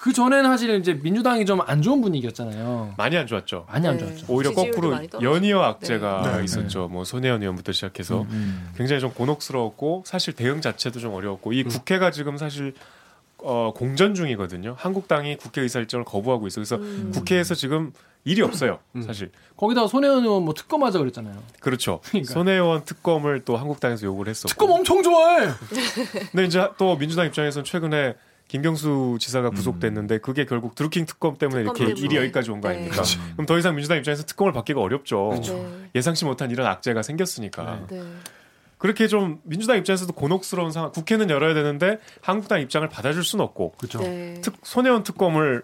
그 0.06 0.14
전에는 0.14 0.48
사실 0.52 0.70
이제 0.80 0.94
민주당이 0.94 1.46
좀 1.48 1.56
안 1.66 1.82
좋은 1.82 2.00
분위기였잖아요. 2.00 2.94
많이 2.96 3.18
안 3.18 3.26
좋았죠. 3.26 3.66
많이 3.68 3.88
안 3.88 3.98
네. 3.98 4.06
좋았죠. 4.06 4.26
오히려 4.30 4.54
거꾸로. 4.54 4.96
연이어 5.20 5.64
악재가 5.64 6.38
네. 6.38 6.44
있었죠. 6.44 6.90
뭐 6.90 7.04
손혜원 7.04 7.42
의원부터 7.42 7.72
시작해서 7.72 8.22
음. 8.30 8.70
굉장히 8.78 9.02
좀 9.02 9.12
곤혹스러웠고 9.12 10.04
사실 10.06 10.34
대응 10.34 10.62
자체도 10.62 11.00
좀 11.00 11.16
어려웠고 11.16 11.54
이 11.54 11.64
국회가 11.64 12.12
지금 12.12 12.38
사실 12.38 12.76
어, 13.40 13.74
공전 13.76 14.14
중이거든요. 14.14 14.76
한국당이 14.78 15.38
국회의사 15.38 15.80
일정을 15.80 16.06
거부하고 16.06 16.46
있어. 16.46 16.58
그래서 16.58 16.76
음. 16.76 17.12
국회에서 17.12 17.56
지금 17.56 17.92
일이 18.26 18.44
없어요. 18.44 18.78
사실 19.08 19.32
거기다가 19.58 19.88
손혜원 19.88 20.24
의원 20.24 20.44
뭐 20.44 20.54
특검하자 20.54 21.00
그랬잖아요. 21.00 21.42
그렇죠. 21.62 22.02
그러니까. 22.04 22.32
손혜원 22.32 22.86
특검을 22.86 23.42
또 23.44 23.58
한국당에서 23.58 24.06
요구를 24.06 24.30
했었고. 24.30 24.50
특검 24.50 24.70
엄청 24.70 25.02
좋아해. 25.02 25.48
근데 26.32 26.46
이제 26.46 26.68
또 26.78 26.96
민주당 26.96 27.26
입장에서는 27.26 27.66
최근에 27.66 28.14
김경수 28.48 29.18
지사가 29.20 29.50
구속됐는데 29.50 30.20
그게 30.20 30.46
결국 30.46 30.76
드루킹 30.76 31.06
특검 31.06 31.38
때문에 31.38 31.64
특검 31.64 31.76
이렇게 31.76 31.86
때문에. 31.94 32.06
일이 32.06 32.16
여기까지 32.18 32.52
온거 32.52 32.70
네. 32.70 32.76
아닙니까? 32.76 33.04
그럼 33.34 33.46
더 33.46 33.58
이상 33.58 33.76
민주당 33.76 33.98
입장에서 33.98 34.24
특검을 34.24 34.54
받기가 34.54 34.80
어렵죠. 34.80 35.32
네. 35.42 35.90
예상치 35.96 36.26
못한 36.26 36.52
이런 36.52 36.68
악재가 36.68 37.02
생겼으니까. 37.02 37.88
네. 37.90 38.04
그렇게 38.78 39.08
좀 39.08 39.40
민주당 39.44 39.78
입장에서도 39.78 40.14
곤혹스러운 40.14 40.72
상황. 40.72 40.92
국회는 40.92 41.30
열어야 41.30 41.54
되는데 41.54 41.98
한국당 42.22 42.62
입장을 42.62 42.88
받아줄 42.88 43.24
수는 43.24 43.44
없고 43.44 43.72
그렇죠. 43.78 44.00
네. 44.00 44.40
특, 44.42 44.56
손혜원 44.64 45.04
특검을 45.04 45.64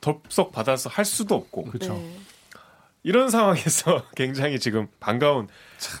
덥석 0.00 0.52
받아서 0.52 0.90
할 0.90 1.06
수도 1.06 1.34
없고 1.34 1.64
그렇죠. 1.64 1.94
네. 1.94 2.18
이런 3.04 3.28
상황에서 3.28 4.02
굉장히 4.16 4.58
지금 4.58 4.88
반가운 4.98 5.46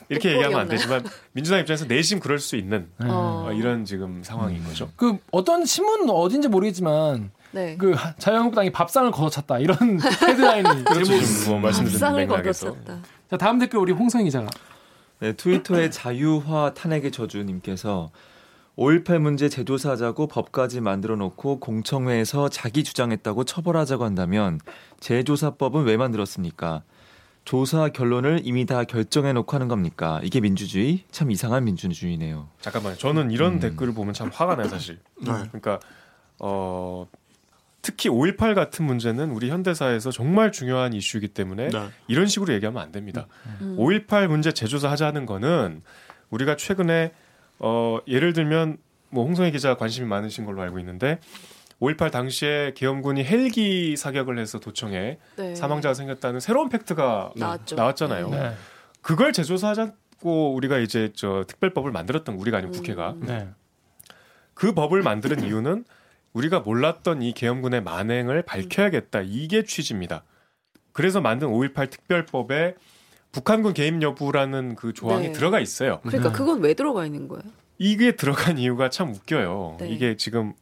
이렇게 0.08 0.32
얘기하면 0.32 0.60
안? 0.60 0.68
되지만 0.68 1.04
민주당 1.32 1.60
입장에서 1.60 1.84
내심 1.84 2.18
그럴 2.18 2.38
수 2.38 2.56
있는 2.56 2.88
어. 3.04 3.46
어, 3.48 3.52
이런 3.52 3.84
지금 3.84 4.22
상황인 4.24 4.64
거죠. 4.64 4.90
그 4.96 5.18
어떤 5.30 5.64
신문 5.66 6.08
어딘지 6.08 6.48
모르겠지만 6.48 7.30
네. 7.52 7.76
그 7.76 7.94
자유한국당이 8.18 8.72
밥상을 8.72 9.10
걷어찼다 9.10 9.58
이런 9.58 9.76
헤드라인이 10.00 10.84
그렇죠. 10.84 11.50
뭐 11.50 11.60
말씀드린 11.60 12.16
맥락에서. 12.16 12.74
자 13.30 13.36
다음 13.36 13.58
댓글 13.58 13.78
우리 13.78 13.92
홍성희 13.92 14.24
기자가 14.24 14.48
네, 15.20 15.34
트위터의 15.34 15.90
자유화 15.90 16.72
탄핵의 16.74 17.12
저주님께서 17.12 18.10
5.18 18.76 19.18
문제 19.20 19.48
재조사하자고 19.48 20.26
법까지 20.26 20.80
만들어 20.80 21.14
놓고 21.16 21.60
공청회에서 21.60 22.48
자기 22.48 22.82
주장했다고 22.82 23.44
처벌하자고 23.44 24.04
한다면 24.04 24.58
재조사법은 25.00 25.84
왜 25.84 25.96
만들었습니까? 25.96 26.82
조사 27.44 27.88
결론을 27.88 28.40
이미 28.44 28.64
다 28.64 28.84
결정해 28.84 29.32
놓고 29.32 29.54
하는 29.54 29.68
겁니까? 29.68 30.20
이게 30.22 30.40
민주주의? 30.40 31.04
참 31.10 31.30
이상한 31.30 31.64
민주주의네요. 31.64 32.48
잠깐만요. 32.60 32.96
저는 32.96 33.30
이런 33.30 33.54
음. 33.54 33.60
댓글을 33.60 33.92
보면 33.92 34.14
참 34.14 34.30
화가 34.32 34.56
나요, 34.56 34.68
사실. 34.68 34.98
네. 35.20 35.32
그러니까 35.52 35.78
어 36.38 37.06
특히 37.82 38.08
5.18 38.08 38.54
같은 38.54 38.86
문제는 38.86 39.30
우리 39.30 39.50
현대사에서 39.50 40.10
정말 40.10 40.52
중요한 40.52 40.94
이슈이기 40.94 41.28
때문에 41.28 41.68
네. 41.68 41.88
이런 42.08 42.26
식으로 42.26 42.54
얘기하면 42.54 42.82
안 42.82 42.92
됩니다. 42.92 43.26
음. 43.60 43.76
5.18 43.78 44.26
문제 44.28 44.52
재조사 44.52 44.90
하자는 44.90 45.26
거는 45.26 45.82
우리가 46.30 46.56
최근에 46.56 47.12
어 47.58 47.98
예를 48.08 48.32
들면 48.32 48.78
뭐 49.10 49.24
홍성희 49.26 49.52
기자 49.52 49.76
관심이 49.76 50.06
많으신 50.08 50.46
걸로 50.46 50.62
알고 50.62 50.78
있는데 50.78 51.20
5.18 51.80 52.10
당시에 52.10 52.72
계엄군이 52.74 53.24
헬기 53.24 53.96
사격을 53.96 54.38
해서 54.38 54.58
도청에 54.58 55.18
네. 55.36 55.54
사망자가 55.54 55.94
생겼다는 55.94 56.40
새로운 56.40 56.68
팩트가 56.68 57.32
나왔죠. 57.36 57.76
나왔잖아요. 57.76 58.28
네. 58.30 58.52
그걸 59.02 59.32
재조사하자고 59.32 60.54
우리가 60.54 60.78
이제 60.78 61.12
저 61.14 61.44
특별법을 61.46 61.90
만들었던 61.92 62.36
우리가 62.36 62.58
아니고 62.58 62.72
국회가 62.72 63.10
음. 63.12 63.26
네. 63.26 63.48
그 64.54 64.72
법을 64.72 65.02
만드는 65.02 65.44
이유는 65.46 65.84
우리가 66.32 66.60
몰랐던 66.60 67.22
이 67.22 67.32
계엄군의 67.32 67.82
만행을 67.82 68.42
밝혀야겠다. 68.42 69.22
이게 69.22 69.64
취지입니다. 69.64 70.24
그래서 70.92 71.20
만든 71.20 71.48
5.18 71.48 71.90
특별법에 71.90 72.74
북한군 73.32 73.74
개입 73.74 74.00
여부라는 74.00 74.76
그 74.76 74.92
조항이 74.92 75.28
네. 75.28 75.32
들어가 75.32 75.58
있어요. 75.58 76.00
그러니까 76.02 76.30
음. 76.30 76.32
그건 76.32 76.60
왜 76.60 76.74
들어가 76.74 77.04
있는 77.04 77.26
거예요? 77.26 77.42
이게 77.78 78.14
들어간 78.14 78.58
이유가 78.58 78.90
참 78.90 79.10
웃겨요. 79.12 79.78
네. 79.80 79.88
이게 79.88 80.16
지금 80.16 80.54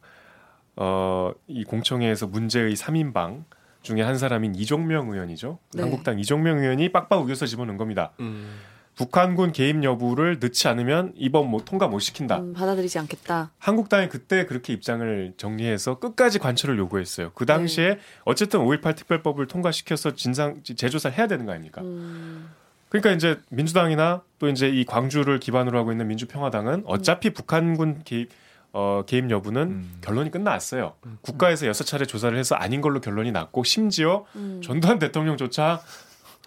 어, 0.75 1.31
이 1.47 1.63
공청회에서 1.63 2.27
문제의 2.27 2.75
3인방 2.75 3.43
중에 3.81 4.01
한 4.01 4.17
사람인 4.17 4.55
이종명 4.55 5.09
의원이죠. 5.09 5.59
네. 5.73 5.81
한국당 5.81 6.19
이종명 6.19 6.59
의원이 6.59 6.91
빡빡 6.91 7.21
우겨서 7.21 7.45
집어넣은 7.45 7.77
겁니다. 7.77 8.11
음. 8.19 8.59
북한군 8.95 9.53
개입 9.53 9.83
여부를 9.83 10.37
넣지 10.39 10.67
않으면 10.67 11.13
이번 11.15 11.49
뭐 11.49 11.61
통과 11.65 11.87
못 11.87 11.99
시킨다. 11.99 12.39
음, 12.39 12.53
받아들이지 12.53 12.99
않겠다. 12.99 13.51
한국당이 13.57 14.07
그때 14.07 14.45
그렇게 14.45 14.71
입장을 14.71 15.33
정리해서 15.35 15.97
끝까지 15.97 16.37
관철을 16.37 16.77
요구했어요. 16.77 17.31
그 17.33 17.45
당시에 17.45 17.97
어쨌든 18.23 18.59
5.18 18.59 18.95
특별법을 18.95 19.47
통과시켜서 19.47 20.13
진상 20.15 20.61
재조사를 20.63 21.17
해야 21.17 21.25
되는 21.25 21.45
거 21.45 21.53
아닙니까? 21.53 21.81
음, 21.81 22.51
그러니까 22.89 23.11
이제 23.13 23.39
민주당이나 23.49 24.21
또 24.37 24.47
이제 24.47 24.69
이 24.69 24.85
광주를 24.85 25.39
기반으로 25.39 25.79
하고 25.79 25.91
있는 25.91 26.07
민주평화당은 26.07 26.83
어차피 26.85 27.31
북한군 27.31 28.01
개입 28.05 28.29
어, 28.73 29.03
개입 29.05 29.29
여부는 29.29 29.61
음. 29.61 29.97
결론이 30.01 30.31
끝났어요. 30.31 30.95
국가에서 31.21 31.67
여섯 31.67 31.83
차례 31.83 32.05
조사를 32.05 32.35
해서 32.37 32.55
아닌 32.55 32.81
걸로 32.81 32.99
결론이 32.99 33.31
났고 33.31 33.63
심지어 33.63 34.25
음. 34.35 34.61
전두환 34.63 34.97
대통령조차 34.99 35.81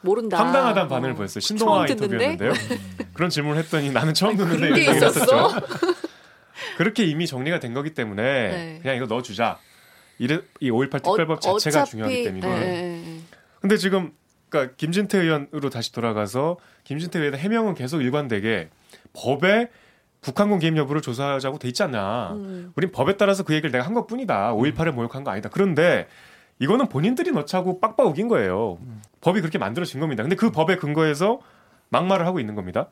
모른다. 0.03 0.37
황당하다는 0.39 0.89
반응을 0.89 1.13
어. 1.13 1.15
보였어요. 1.15 1.41
신동아? 1.41 1.87
인터뷰였는데요. 1.87 2.53
그런 3.15 3.31
질문을 3.31 3.63
했더니 3.63 3.91
나는 3.91 4.13
처음 4.13 4.37
듣는데 4.37 4.69
이런? 4.83 4.97
했었죠. 4.97 5.51
그렇게 6.77 7.05
이미 7.05 7.27
정리가 7.27 7.61
된 7.61 7.73
거기 7.75 7.95
때문에 7.95 8.23
네. 8.23 8.79
그냥 8.83 8.97
이거 8.97 9.07
넣어주자. 9.07 9.59
이래, 10.19 10.41
이 10.61 10.71
5.18 10.71 11.03
특별법 11.05 11.39
어, 11.47 11.59
자체가 11.59 11.83
어차피- 11.83 11.91
중요하기 11.91 12.25
때문에. 12.25 12.49
예, 12.49 12.63
예, 12.63 13.17
예. 13.17 13.21
근데 13.61 13.77
지금 13.77 14.13
그러니까 14.49 14.75
김진태 14.77 15.19
의원으로 15.19 15.71
다시 15.71 15.93
돌아가서 15.93 16.57
김진태 16.85 17.19
의원의 17.21 17.39
해명은 17.41 17.75
계속 17.75 18.01
일관되게 18.01 18.69
법에 19.13 19.69
북한군 20.27 20.59
개입 20.59 20.77
여부를 20.77 21.03
조사하자고 21.03 21.61
돼 21.61 21.69
있지 21.69 21.85
않냐. 21.85 22.33
음. 22.33 22.73
우린 22.75 22.91
법에 22.91 23.17
따라서 23.17 23.45
그 23.45 23.55
얘기를 23.55 23.71
내가 23.71 23.87
한 23.87 23.95
것뿐이다. 23.95 24.55
5.18에 24.55 24.91
모욕한 24.91 25.23
거 25.23 25.31
아니다. 25.31 25.49
그런데 25.49 26.09
이거는 26.59 26.89
본인들이 26.89 27.31
넣자고 27.31 27.79
빡빡 27.79 28.09
우긴 28.09 28.27
거예요. 28.27 28.79
법이 29.21 29.41
그렇게 29.41 29.59
만들어진 29.59 30.01
겁니다. 30.01 30.25
근데 30.25 30.35
그 30.35 30.51
법에 30.51 30.77
근거해서 30.77 31.39
막말을 31.91 32.27
하고 32.27 32.41
있는 32.41 32.57
겁니다. 32.57 32.89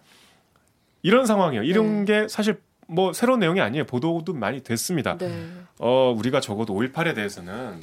이런 1.03 1.27
상황이에요. 1.27 1.65
이런 1.65 2.05
게 2.05 2.29
사실 2.29 2.61
뭐 2.87 3.13
새로운 3.13 3.41
내용이 3.41 3.61
아니에요. 3.61 3.85
보도도 3.85 4.33
많이 4.35 4.63
됐습니다. 4.63 5.19
네. 5.19 5.51
어, 5.81 6.15
우리가 6.17 6.41
적어도 6.41 6.73
5.18에 6.75 7.17
대해서는 7.17 7.81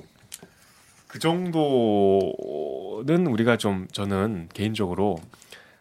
그 1.07 1.19
정도는 1.19 3.27
우리가 3.27 3.57
좀 3.57 3.89
저는 3.91 4.47
개인적으로 4.53 5.17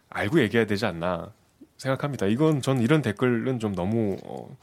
알고 0.09 0.41
얘기해야 0.41 0.67
되지 0.67 0.87
않나 0.87 1.31
생각합니다. 1.81 2.27
이건 2.27 2.61
전 2.61 2.81
이런 2.81 3.01
댓글은 3.01 3.59
좀 3.59 3.75
너무 3.75 4.19
어, 4.25 4.55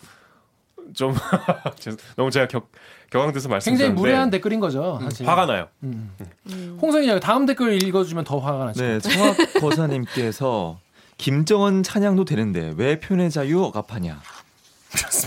좀 0.94 1.16
너무 2.16 2.30
제가 2.30 2.48
격, 2.48 2.72
격앙돼서 3.10 3.50
굉장히 3.50 3.52
말씀드렸는데 3.54 4.00
무례한 4.00 4.30
댓글인 4.30 4.60
거죠. 4.60 5.00
사실. 5.02 5.28
화가 5.28 5.48
나요. 5.48 5.68
음. 5.84 6.12
음. 6.52 6.78
홍성희 6.80 7.08
기자 7.08 7.20
다음 7.20 7.48
댓글 7.48 7.82
읽어주면 7.82 8.24
더 8.24 8.38
화가 8.38 8.66
나죠. 8.66 8.84
네, 8.84 9.00
청학 9.00 9.36
거사님께서 9.60 10.80
김정은 11.18 11.82
찬양도 11.82 12.26
되는데 12.26 12.74
왜 12.78 13.00
표현의 13.00 13.32
자유 13.32 13.64
억압하냐. 13.64 14.22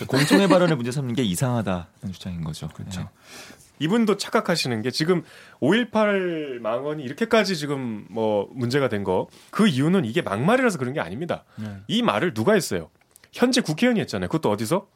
공청회 0.06 0.46
발언을 0.46 0.76
문제 0.76 0.92
삼는 0.92 1.14
게 1.14 1.22
이상하다는 1.22 2.12
주장인 2.12 2.44
거죠. 2.44 2.68
그렇죠. 2.68 3.08
이분도 3.80 4.16
착각하시는 4.16 4.80
게 4.82 4.90
지금 4.92 5.24
5.18 5.60 6.60
망언이 6.60 7.02
이렇게까지 7.02 7.56
지금 7.56 8.06
뭐 8.10 8.48
문제가 8.52 8.88
된 8.88 9.02
거 9.04 9.26
그 9.50 9.66
이유는 9.66 10.04
이게 10.04 10.22
막말이라서 10.22 10.78
그런 10.78 10.92
게 10.94 11.00
아닙니다. 11.00 11.44
네. 11.56 11.68
이 11.88 12.02
말을 12.02 12.32
누가 12.34 12.52
했어요? 12.52 12.90
현재 13.32 13.60
국회의원이 13.60 13.98
했잖아요. 14.00 14.28
그것도 14.28 14.50
어디서? 14.50 14.86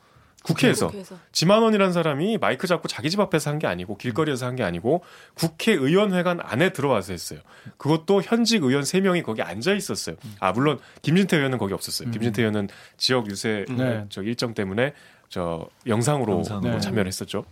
국회에서. 0.44 0.88
국회에서. 0.88 1.16
지만원이라는 1.32 1.92
사람이 1.94 2.36
마이크 2.38 2.66
잡고 2.66 2.86
자기 2.88 3.08
집 3.08 3.18
앞에서 3.20 3.48
한 3.50 3.58
게 3.58 3.66
아니고 3.66 3.96
길거리에서 3.96 4.44
한 4.46 4.56
게 4.56 4.62
아니고 4.62 5.02
국회의원회관 5.34 6.40
안에 6.42 6.70
들어와서 6.74 7.12
했어요. 7.12 7.40
그것도 7.78 8.20
현직 8.22 8.62
의원 8.62 8.82
3명이 8.82 9.22
거기 9.24 9.40
앉아 9.40 9.72
있었어요. 9.74 10.16
아 10.40 10.52
물론 10.52 10.78
김진태 11.02 11.36
의원은 11.38 11.56
거기 11.58 11.72
없었어요. 11.72 12.10
김진태 12.10 12.42
의원은 12.42 12.68
지역 12.98 13.30
유세 13.30 13.64
네. 13.70 14.04
저 14.10 14.22
일정 14.22 14.52
때문에 14.52 14.92
저 15.30 15.66
영상으로 15.86 16.34
영상으로. 16.34 16.60
뭐 16.68 16.72
네. 16.72 16.80
참여를 16.80 17.06
했었죠. 17.06 17.44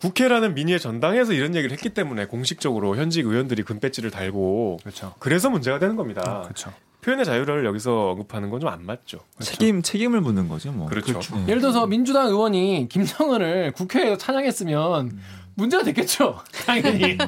국회라는 0.00 0.54
민의의 0.54 0.80
전당에서 0.80 1.32
이런 1.32 1.54
얘기를 1.54 1.72
했기 1.72 1.90
때문에 1.90 2.26
공식적으로 2.26 2.96
현직 2.96 3.26
의원들이 3.26 3.62
금배지를 3.64 4.10
달고 4.10 4.78
그렇죠. 4.82 5.14
그래서 5.18 5.50
문제가 5.50 5.78
되는 5.78 5.96
겁니다. 5.96 6.42
그렇죠. 6.44 6.72
표현의 7.02 7.24
자유를 7.24 7.64
여기서 7.64 8.10
언급하는 8.10 8.50
건 8.50 8.60
좀 8.60 8.68
안 8.68 8.84
맞죠. 8.84 9.20
책임 9.40 9.82
책임을 9.82 10.20
묻는 10.20 10.48
거죠, 10.48 10.70
뭐. 10.72 10.86
그렇죠. 10.88 11.18
네. 11.36 11.44
예를 11.48 11.60
들어서 11.60 11.86
민주당 11.86 12.26
의원이 12.28 12.88
김정은을 12.90 13.72
국회에서 13.72 14.16
찬양했으면 14.18 15.18
문제가 15.54 15.82
됐겠죠. 15.82 16.38
당연히. 16.66 17.18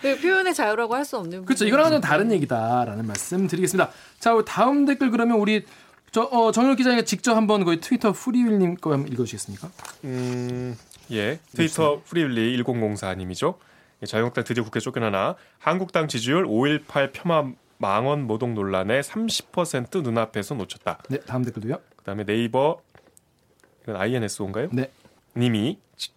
그 0.00 0.18
표현의 0.20 0.54
자유라고 0.54 0.94
할 0.94 1.04
수 1.04 1.16
없는. 1.18 1.44
그렇죠. 1.44 1.66
이거랑은 1.66 1.92
좀 1.92 2.00
다른 2.00 2.30
얘기다라는 2.32 3.06
말씀 3.06 3.46
드리겠습니다. 3.46 3.90
자, 4.18 4.34
다음 4.46 4.84
댓글 4.86 5.10
그러면 5.10 5.38
우리 5.38 5.64
저 6.10 6.22
어, 6.22 6.52
정혁 6.52 6.76
기자가 6.76 7.02
직접 7.02 7.34
한번 7.34 7.64
그 7.64 7.80
트위터 7.80 8.12
프리윌님 8.12 8.76
거 8.76 8.92
한번 8.92 9.10
읽어주시겠습니까? 9.12 9.70
음, 10.04 10.76
예. 11.12 11.38
트위터 11.54 12.02
프리윌리 12.04 12.62
1004님이죠. 12.62 13.56
예, 14.02 14.06
자유한국당 14.06 14.44
드디어 14.44 14.64
국회 14.64 14.80
쫓겨나나 14.80 15.36
한국당 15.58 16.08
지지율 16.08 16.46
5.18 16.46 17.12
폄하 17.12 17.52
망언 17.78 18.22
모독 18.26 18.50
논란에 18.52 19.00
30% 19.00 20.02
눈앞에서 20.02 20.54
놓쳤다. 20.54 20.98
네, 21.08 21.18
다음 21.20 21.44
댓글도요. 21.44 21.78
그다음에 21.96 22.24
네이버 22.24 22.80
이건 23.82 23.96
INSO인가요? 23.96 24.68
네. 24.72 24.90
님이 25.36 25.78
지- 25.96 26.10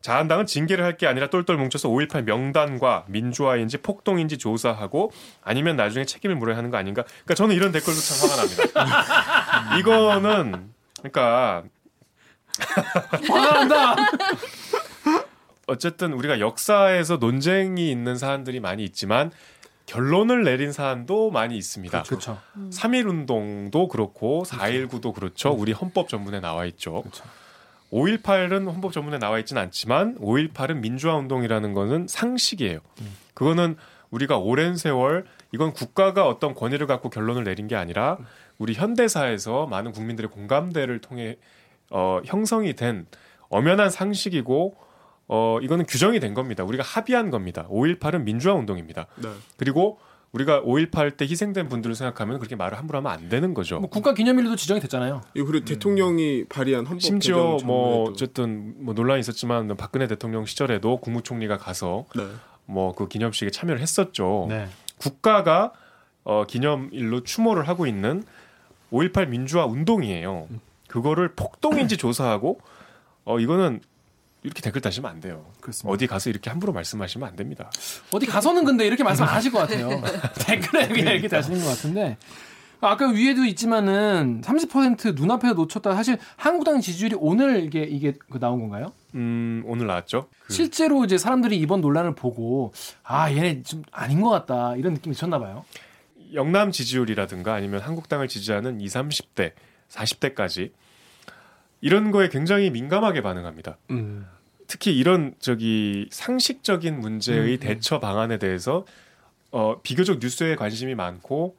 자한당은 0.00 0.46
징계를 0.46 0.84
할 0.84 0.96
게 0.96 1.06
아니라 1.06 1.28
똘똘 1.28 1.56
뭉쳐서 1.58 1.88
5.18 1.90 2.22
명단과 2.24 3.04
민주화인지 3.08 3.78
폭동인지 3.78 4.38
조사하고 4.38 5.12
아니면 5.42 5.76
나중에 5.76 6.04
책임을 6.06 6.36
물어야 6.36 6.56
하는 6.56 6.70
거 6.70 6.76
아닌가? 6.78 7.02
그러니까 7.04 7.34
저는 7.34 7.54
이런 7.54 7.72
댓글도 7.72 8.00
참 8.00 8.28
화가 8.30 8.42
납니다. 8.42 9.76
이거는 9.78 10.70
그러니까 10.98 11.62
화가 12.58 13.64
난다. 13.64 13.96
어쨌든 15.66 16.12
우리가 16.12 16.40
역사에서 16.40 17.16
논쟁이 17.16 17.90
있는 17.90 18.16
사안들이 18.16 18.60
많이 18.60 18.84
있지만 18.84 19.30
결론을 19.86 20.44
내린 20.44 20.72
사안도 20.72 21.30
많이 21.30 21.56
있습니다. 21.56 22.02
그렇죠. 22.02 22.40
3.1 22.56 23.08
운동도 23.08 23.88
그렇고 23.88 24.44
4.19도 24.46 25.14
그렇죠. 25.14 25.50
우리 25.50 25.72
헌법 25.72 26.08
전문에 26.08 26.40
나와 26.40 26.64
있죠. 26.66 27.02
그렇죠. 27.02 27.24
5.18은 27.92 28.72
헌법 28.72 28.92
전문에 28.92 29.18
나와 29.18 29.38
있지는 29.38 29.60
않지만 29.62 30.18
5.18은 30.18 30.80
민주화 30.80 31.14
운동이라는 31.16 31.74
거는 31.74 32.06
상식이에요. 32.08 32.78
그거는 33.34 33.76
우리가 34.10 34.38
오랜 34.38 34.76
세월 34.76 35.26
이건 35.52 35.72
국가가 35.72 36.26
어떤 36.26 36.54
권위를 36.54 36.86
갖고 36.86 37.10
결론을 37.10 37.44
내린 37.44 37.66
게 37.68 37.76
아니라 37.76 38.18
우리 38.58 38.74
현대사에서 38.74 39.66
많은 39.66 39.92
국민들의 39.92 40.30
공감대를 40.30 41.00
통해 41.00 41.36
어, 41.92 42.20
형성이 42.24 42.74
된 42.74 43.06
엄연한 43.48 43.90
상식이고 43.90 44.74
어, 45.28 45.58
이거는 45.62 45.86
규정이 45.86 46.20
된 46.20 46.34
겁니다. 46.34 46.64
우리가 46.64 46.82
합의한 46.82 47.30
겁니다. 47.30 47.66
5.18은 47.68 48.22
민주화 48.22 48.54
운동입니다. 48.54 49.06
네. 49.16 49.28
그리고 49.56 49.98
우리가 50.32 50.62
5.18 50.62 51.18
때 51.18 51.26
희생된 51.26 51.68
분들을 51.68 51.94
생각하면 51.94 52.38
그렇게 52.38 52.56
말을 52.56 52.78
함부로 52.78 52.98
하면 52.98 53.12
안 53.12 53.28
되는 53.28 53.52
거죠. 53.52 53.78
뭐 53.78 53.90
국가 53.90 54.14
기념일도 54.14 54.56
지정이 54.56 54.80
됐잖아요. 54.80 55.20
이거 55.34 55.46
그리고 55.46 55.66
대통령이 55.66 56.46
발의한 56.48 56.86
헌법 56.86 57.02
심지어 57.02 57.58
뭐 57.64 58.08
어쨌든 58.08 58.74
뭐 58.78 58.94
논란이 58.94 59.20
있었지만 59.20 59.76
박근혜 59.76 60.06
대통령 60.06 60.46
시절에도 60.46 60.96
국무총리가 60.98 61.58
가서 61.58 62.06
네. 62.16 62.26
뭐그 62.64 63.08
기념식에 63.08 63.50
참여를 63.50 63.82
했었죠. 63.82 64.46
네. 64.48 64.68
국가가 64.96 65.72
어 66.24 66.44
기념일로 66.46 67.24
추모를 67.24 67.68
하고 67.68 67.86
있는 67.86 68.24
5.18 68.90 69.28
민주화 69.28 69.66
운동이에요. 69.66 70.48
그거를 70.92 71.34
폭동인지 71.34 71.96
조사하고 71.96 72.60
어 73.24 73.38
이거는 73.38 73.80
이렇게 74.42 74.60
댓글 74.60 74.82
다시면 74.82 75.10
안 75.10 75.20
돼요. 75.20 75.46
그렇습니다. 75.62 75.90
어디 75.90 76.06
가서 76.06 76.28
이렇게 76.28 76.50
함부로 76.50 76.74
말씀하시면 76.74 77.26
안 77.26 77.34
됩니다. 77.34 77.70
어디 78.10 78.26
가서는 78.26 78.64
근데 78.64 78.86
이렇게 78.86 79.02
말씀 79.02 79.24
안 79.24 79.30
하실 79.30 79.50
것 79.50 79.60
같아요. 79.60 79.88
댓글에 80.46 80.88
그냥 80.88 81.14
이렇게 81.14 81.28
다시는 81.28 81.60
것 81.60 81.68
같은데. 81.68 82.18
아까 82.82 83.08
위에도 83.08 83.44
있지만은 83.44 84.42
30% 84.42 85.14
눈앞에 85.14 85.52
놓쳤다. 85.52 85.94
사실 85.94 86.18
한국당 86.36 86.80
지지율이 86.80 87.16
오늘 87.18 87.64
이게 87.64 87.84
이게 87.84 88.12
그 88.28 88.38
나온 88.38 88.60
건가요? 88.60 88.92
음, 89.14 89.62
오늘 89.64 89.86
나왔죠. 89.86 90.28
그 90.40 90.52
실제로 90.52 91.04
이제 91.04 91.16
사람들이 91.16 91.56
이번 91.56 91.80
논란을 91.80 92.16
보고 92.16 92.72
아 93.04 93.32
얘네 93.32 93.62
좀 93.62 93.82
아닌 93.92 94.20
것 94.20 94.28
같다 94.30 94.76
이런 94.76 94.92
느낌이 94.94 95.14
드셨나 95.14 95.38
봐요. 95.38 95.64
영남 96.34 96.70
지지율이라든가 96.70 97.54
아니면 97.54 97.80
한국당을 97.80 98.26
지지하는 98.26 98.80
20, 98.80 98.98
30대, 98.98 99.52
40대까지 99.88 100.72
이런 101.82 102.10
거에 102.12 102.30
굉장히 102.30 102.70
민감하게 102.70 103.20
반응합니다. 103.20 103.76
음. 103.90 104.26
특히 104.66 104.96
이런 104.96 105.34
저기 105.38 106.08
상식적인 106.10 106.98
문제의 106.98 107.40
음, 107.40 107.52
음. 107.54 107.58
대처 107.58 108.00
방안에 108.00 108.38
대해서 108.38 108.86
어, 109.50 109.80
비교적 109.82 110.20
뉴스에 110.20 110.56
관심이 110.56 110.94
많고 110.94 111.56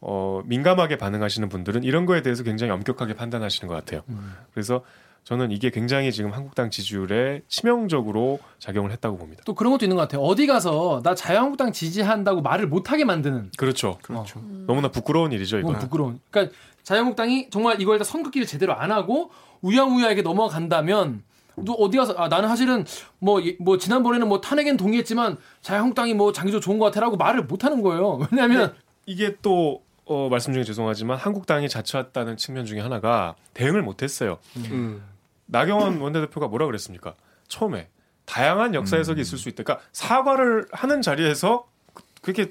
어, 0.00 0.42
민감하게 0.46 0.96
반응하시는 0.96 1.48
분들은 1.48 1.82
이런 1.82 2.06
거에 2.06 2.22
대해서 2.22 2.42
굉장히 2.42 2.72
엄격하게 2.72 3.14
판단하시는 3.14 3.68
것 3.68 3.74
같아요. 3.74 4.02
음. 4.08 4.32
그래서 4.52 4.82
저는 5.24 5.50
이게 5.50 5.70
굉장히 5.70 6.12
지금 6.12 6.32
한국당 6.32 6.70
지지율에 6.70 7.42
치명적으로 7.48 8.38
작용을 8.58 8.92
했다고 8.92 9.16
봅니다. 9.16 9.42
또 9.46 9.54
그런 9.54 9.72
것도 9.72 9.86
있는 9.86 9.96
것 9.96 10.02
같아요. 10.02 10.20
어디 10.20 10.46
가서 10.46 11.00
나 11.02 11.14
자유한국당 11.14 11.72
지지한다고 11.72 12.42
말을 12.42 12.68
못하게 12.68 13.04
만드는 13.04 13.50
그렇죠. 13.56 13.98
그렇죠. 14.02 14.40
너무나 14.66 14.88
부끄러운 14.88 15.32
일이죠, 15.32 15.58
이거. 15.58 15.68
그건 15.68 15.80
부끄러운. 15.80 16.20
그러니까 16.30 16.54
자유한국당이 16.84 17.50
정말 17.50 17.80
이걸 17.80 17.98
다 17.98 18.04
선긋기를 18.04 18.46
제대로 18.46 18.74
안 18.74 18.92
하고 18.92 19.30
우야우야하게 19.62 20.22
넘어간다면 20.22 21.22
또 21.66 21.72
어디 21.74 21.96
가서 21.96 22.14
아 22.14 22.28
나는 22.28 22.48
사실은 22.48 22.84
뭐뭐 23.20 23.78
지난번에는 23.78 24.28
뭐 24.28 24.40
탄핵엔 24.40 24.76
동의했지만 24.76 25.36
자유한국당이 25.62 26.14
뭐 26.14 26.32
장기조 26.32 26.60
좋은 26.60 26.78
것 26.78 26.86
같아라고 26.86 27.16
말을 27.16 27.44
못 27.44 27.64
하는 27.64 27.82
거예요. 27.82 28.20
왜냐하면 28.30 28.74
이게 29.06 29.36
또 29.42 29.82
어, 30.04 30.28
말씀 30.28 30.52
중에 30.52 30.64
죄송하지만 30.64 31.16
한국당이 31.16 31.68
자처했다는 31.68 32.36
측면 32.36 32.66
중에 32.66 32.80
하나가 32.80 33.34
대응을 33.54 33.82
못했어요. 33.82 34.38
음. 34.56 35.02
나경원 35.46 35.98
원내대표가 36.00 36.48
뭐라 36.48 36.66
그랬습니까? 36.66 37.14
처음에 37.48 37.88
다양한 38.26 38.74
역사 38.74 38.96
해석이 38.96 39.20
있을 39.20 39.38
수 39.38 39.48
있다. 39.48 39.62
그러니까 39.62 39.86
사과를 39.92 40.66
하는 40.72 41.02
자리에서 41.02 41.66
그- 41.94 42.02
그렇게 42.22 42.48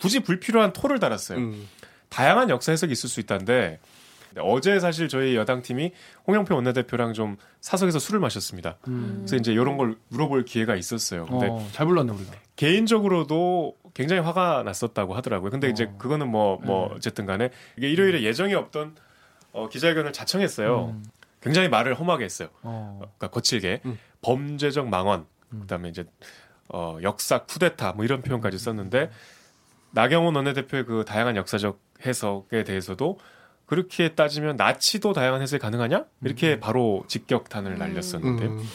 굳이 0.00 0.20
불필요한 0.20 0.72
토를 0.72 0.98
달았어요. 1.00 1.38
음. 1.38 1.68
다양한 2.12 2.50
역사 2.50 2.72
해석이 2.72 2.92
있을 2.92 3.08
수 3.08 3.20
있다는데 3.20 3.80
어제 4.38 4.78
사실 4.80 5.08
저희 5.08 5.34
여당 5.34 5.62
팀이 5.62 5.92
홍영표 6.26 6.54
원내대표랑 6.54 7.14
좀 7.14 7.38
사석에서 7.60 7.98
술을 7.98 8.20
마셨습니다. 8.20 8.76
그래서 8.82 9.36
이제 9.36 9.52
이런 9.52 9.78
걸 9.78 9.96
물어볼 10.08 10.44
기회가 10.44 10.76
있었어요. 10.76 11.24
근데 11.26 11.48
어, 11.48 11.66
잘 11.72 11.86
불렀네 11.86 12.12
우리가. 12.12 12.32
개인적으로도 12.56 13.76
굉장히 13.94 14.20
화가 14.22 14.62
났었다고 14.62 15.14
하더라고요. 15.14 15.50
근데 15.50 15.68
이제 15.70 15.84
어. 15.84 15.98
그거는 15.98 16.30
뭐뭐 16.30 16.94
어쨌든 16.94 17.24
간에 17.24 17.50
이게 17.76 17.90
일요일에 17.90 18.22
예정이 18.22 18.54
없던 18.54 18.94
어, 19.52 19.68
기자회견을 19.68 20.12
자청했어요. 20.12 20.94
음. 20.94 21.04
굉장히 21.40 21.68
말을 21.68 21.94
험하게 21.94 22.24
했어요. 22.24 22.48
어. 22.62 23.00
그러니까 23.00 23.28
거칠게 23.28 23.80
음. 23.86 23.98
범죄적 24.20 24.88
망언, 24.88 25.26
음. 25.52 25.60
그다음에 25.60 25.88
이제 25.88 26.04
어, 26.68 26.98
역사 27.02 27.44
쿠데타 27.44 27.92
뭐 27.92 28.04
이런 28.04 28.22
표현까지 28.22 28.58
썼는데 28.58 29.10
나경원 29.90 30.34
원내대표의 30.36 30.86
그 30.86 31.04
다양한 31.06 31.36
역사적 31.36 31.78
해석에 32.04 32.64
대해서도 32.64 33.18
그렇게 33.66 34.14
따지면 34.14 34.56
나치도 34.56 35.12
다양한 35.12 35.40
해석이 35.42 35.60
가능하냐? 35.60 36.04
이렇게 36.24 36.60
바로 36.60 37.04
직격탄을 37.08 37.78
날렸었는데 37.78 38.44
음. 38.44 38.68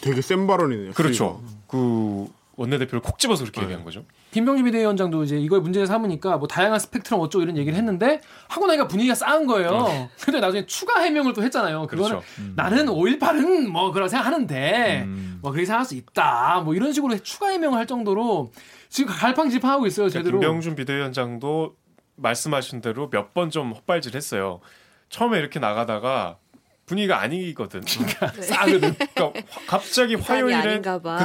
되게 0.00 0.20
센 0.20 0.46
발언이네요. 0.46 0.92
그렇죠. 0.92 1.42
그 1.66 2.28
원내대표를 2.56 3.00
콕 3.00 3.18
집어서 3.18 3.42
그렇게 3.42 3.62
얘기한 3.62 3.84
거죠. 3.84 4.04
김병지 4.30 4.62
비대위원장도 4.64 5.24
이제 5.24 5.38
이걸 5.38 5.60
문제 5.60 5.84
삼으니까 5.86 6.36
뭐 6.38 6.46
다양한 6.46 6.78
스펙트럼 6.78 7.20
어쩌고 7.20 7.42
이런 7.42 7.56
얘기를 7.56 7.76
했는데 7.76 8.20
하고 8.48 8.66
나니까 8.66 8.86
분위기가 8.88 9.14
싸한 9.14 9.46
거예요. 9.46 10.08
근데 10.22 10.40
나중에 10.40 10.66
추가 10.66 11.00
해명을 11.00 11.34
또 11.34 11.42
했잖아요. 11.42 11.86
그거는 11.86 12.20
그렇죠. 12.20 12.52
나는 12.54 12.86
5.18은 12.86 13.66
뭐 13.68 13.92
그런 13.92 14.08
생각하는데 14.08 15.02
음. 15.06 15.38
뭐 15.40 15.50
그렇게 15.50 15.66
생각할 15.66 15.84
수 15.84 15.94
있다. 15.94 16.62
뭐 16.64 16.74
이런 16.74 16.92
식으로 16.92 17.16
추가 17.18 17.48
해명을 17.48 17.78
할 17.78 17.86
정도로 17.86 18.52
지금 18.88 19.12
갈팡질팡하고 19.14 19.86
있어요. 19.86 20.08
제대로. 20.08 20.38
그러니까 20.38 20.48
김병준 20.48 20.76
비대위원장도 20.76 21.74
말씀하신 22.16 22.80
대로 22.80 23.08
몇 23.10 23.32
번 23.34 23.50
좀 23.50 23.72
헛발질했어요. 23.72 24.60
처음에 25.08 25.38
이렇게 25.38 25.58
나가다가 25.58 26.38
분위기가 26.86 27.20
아니거든. 27.20 27.82
싸거든. 28.42 28.94
그러니까 28.94 29.40
화- 29.50 29.60
갑자기 29.66 30.14
화요일에. 30.14 30.60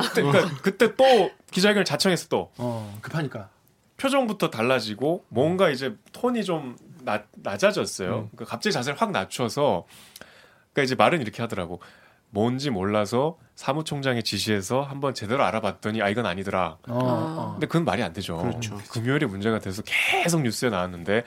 그때 0.02 0.21
그러니까 0.21 0.62
그때 0.62 0.95
또 0.95 1.32
기자회견을 1.52 1.86
자청했어 1.86 2.28
또 2.30 2.52
어, 2.58 2.97
급하니까. 3.02 3.49
표정부터 3.97 4.49
달라지고 4.49 5.25
뭔가 5.28 5.69
이제 5.69 5.95
톤이 6.13 6.45
좀 6.45 6.78
낮, 7.02 7.25
낮아졌어요. 7.36 8.10
음. 8.10 8.30
그러니까 8.34 8.45
갑자기 8.45 8.73
자세를 8.73 8.99
확 9.02 9.12
낮춰서 9.12 9.86
그러니까 10.71 10.84
이제 10.84 10.95
말은 10.95 11.21
이렇게 11.21 11.41
하더라고. 11.41 11.82
뭔지 12.31 12.69
몰라서 12.69 13.37
사무총장의 13.55 14.23
지시에서 14.23 14.81
한번 14.81 15.13
제대로 15.13 15.43
알아봤더니 15.43 16.01
아 16.01 16.09
이건 16.09 16.25
아니더라. 16.25 16.77
어, 16.87 16.99
어. 16.99 17.51
근데 17.53 17.67
그건 17.67 17.85
말이 17.85 18.01
안 18.03 18.13
되죠. 18.13 18.37
그렇죠. 18.37 18.77
금요일에 18.91 19.25
문제가 19.25 19.59
돼서 19.59 19.81
계속 19.85 20.41
뉴스에 20.41 20.69
나왔는데 20.69 21.23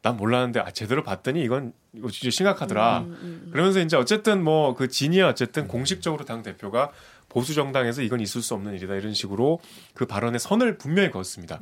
난 0.00 0.16
몰랐는데 0.16 0.60
아 0.60 0.70
제대로 0.70 1.02
봤더니 1.02 1.42
이건 1.42 1.72
이거 1.92 2.08
진짜 2.08 2.30
심각하더라. 2.34 3.00
음, 3.00 3.48
그러면서 3.52 3.80
이제 3.80 3.96
어쨌든 3.96 4.44
뭐 4.44 4.74
그 4.74 4.88
진이 4.88 5.20
어쨌든 5.22 5.66
공식적으로 5.66 6.24
당 6.24 6.42
대표가 6.42 6.90
보수 7.28 7.52
정당에서 7.54 8.00
이건 8.02 8.20
있을 8.20 8.40
수 8.40 8.54
없는 8.54 8.74
일이다 8.74 8.94
이런 8.94 9.12
식으로 9.12 9.60
그 9.94 10.06
발언에 10.06 10.38
선을 10.38 10.78
분명히 10.78 11.10
그었습니다. 11.10 11.58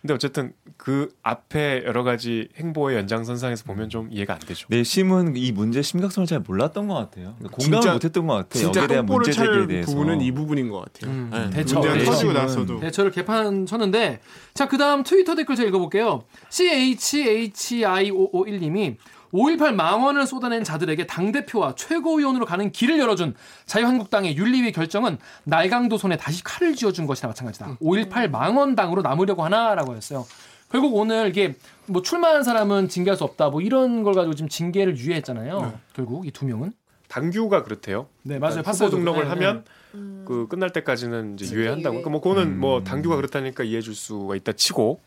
근데 0.00 0.14
어쨌든 0.14 0.54
그 0.78 1.10
앞에 1.22 1.82
여러 1.84 2.02
가지 2.02 2.48
행보의 2.56 2.96
연장선상에서 2.96 3.64
보면 3.64 3.90
좀 3.90 4.08
이해가 4.10 4.32
안 4.32 4.38
되죠. 4.40 4.66
내심은 4.70 5.36
이 5.36 5.52
문제 5.52 5.82
심각성을 5.82 6.26
잘 6.26 6.40
몰랐던 6.40 6.88
것 6.88 6.94
같아요. 6.94 7.34
그러니까 7.38 7.56
공감을 7.58 7.80
진짜- 7.82 7.92
못했던 7.92 8.26
것 8.26 8.32
같아요. 8.34 8.62
진짜 8.62 8.86
대한 8.86 9.04
문제 9.04 9.30
제기에 9.30 9.52
찰 9.52 9.66
대해서. 9.66 9.92
부분은 9.92 10.22
이 10.22 10.32
부분인 10.32 10.70
것 10.70 10.80
같아요. 10.86 11.10
음, 11.12 11.28
네. 11.30 11.50
대처. 11.50 11.82
터지고 11.82 12.32
나서도 12.32 12.80
네, 12.80 12.90
저를 12.90 13.10
개판 13.10 13.66
쳤는데 13.66 14.20
자 14.54 14.66
그다음 14.68 15.02
트위터 15.02 15.34
댓글 15.34 15.54
제가 15.56 15.68
읽어볼게요. 15.68 16.22
CHHIOO1님이 16.48 18.96
5.18 19.32 19.74
망언을 19.74 20.26
쏟아낸 20.26 20.64
자들에게 20.64 21.06
당대표와 21.06 21.74
최고위원으로 21.76 22.44
가는 22.46 22.70
길을 22.72 22.98
열어준 22.98 23.34
자유한국당의 23.66 24.36
윤리위 24.36 24.72
결정은 24.72 25.18
날강도 25.44 25.98
손에 25.98 26.16
다시 26.16 26.42
칼을 26.42 26.74
쥐어준 26.74 27.06
것이나 27.06 27.28
마찬가지다. 27.28 27.76
5.18 27.80 28.30
망언당으로 28.30 29.02
남으려고 29.02 29.44
하나라고 29.44 29.94
했어요. 29.94 30.26
결국 30.70 30.94
오늘 30.96 31.28
이게 31.28 31.54
뭐 31.86 32.02
출마한 32.02 32.42
사람은 32.44 32.88
징계할 32.88 33.16
수 33.16 33.24
없다 33.24 33.50
뭐 33.50 33.60
이런 33.60 34.02
걸 34.02 34.14
가지고 34.14 34.34
지금 34.34 34.48
징계를 34.48 34.96
유예했잖아요. 34.96 35.78
결국 35.94 36.26
이 36.26 36.30
두 36.30 36.44
명은. 36.46 36.72
당규가 37.08 37.64
그렇대요. 37.64 38.06
네 38.22 38.38
맞아요. 38.38 38.60
후보. 38.60 38.88
등록을 38.88 39.24
네, 39.24 39.28
하면 39.30 39.64
음. 39.94 40.24
그 40.28 40.46
끝날 40.48 40.70
때까지는 40.70 41.34
이제 41.34 41.52
유예한다고. 41.52 41.96
유예. 41.96 42.02
그러니까 42.02 42.10
뭐 42.10 42.20
그거는 42.20 42.60
뭐 42.60 42.78
음. 42.78 42.84
당규가 42.84 43.16
그렇다니까 43.16 43.64
이해해 43.64 43.80
줄 43.82 43.96
수가 43.96 44.36
있다 44.36 44.52
치고 44.52 45.00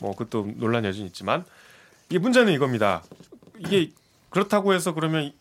뭐 0.00 0.12
그것도 0.12 0.52
논란 0.58 0.84
여전히 0.84 1.06
있지만 1.06 1.44
이게 2.08 2.20
문제는 2.20 2.52
이겁니다. 2.52 3.02
이게 3.60 3.90
그렇다고 4.30 4.72
해서 4.72 4.94
그러면 4.94 5.32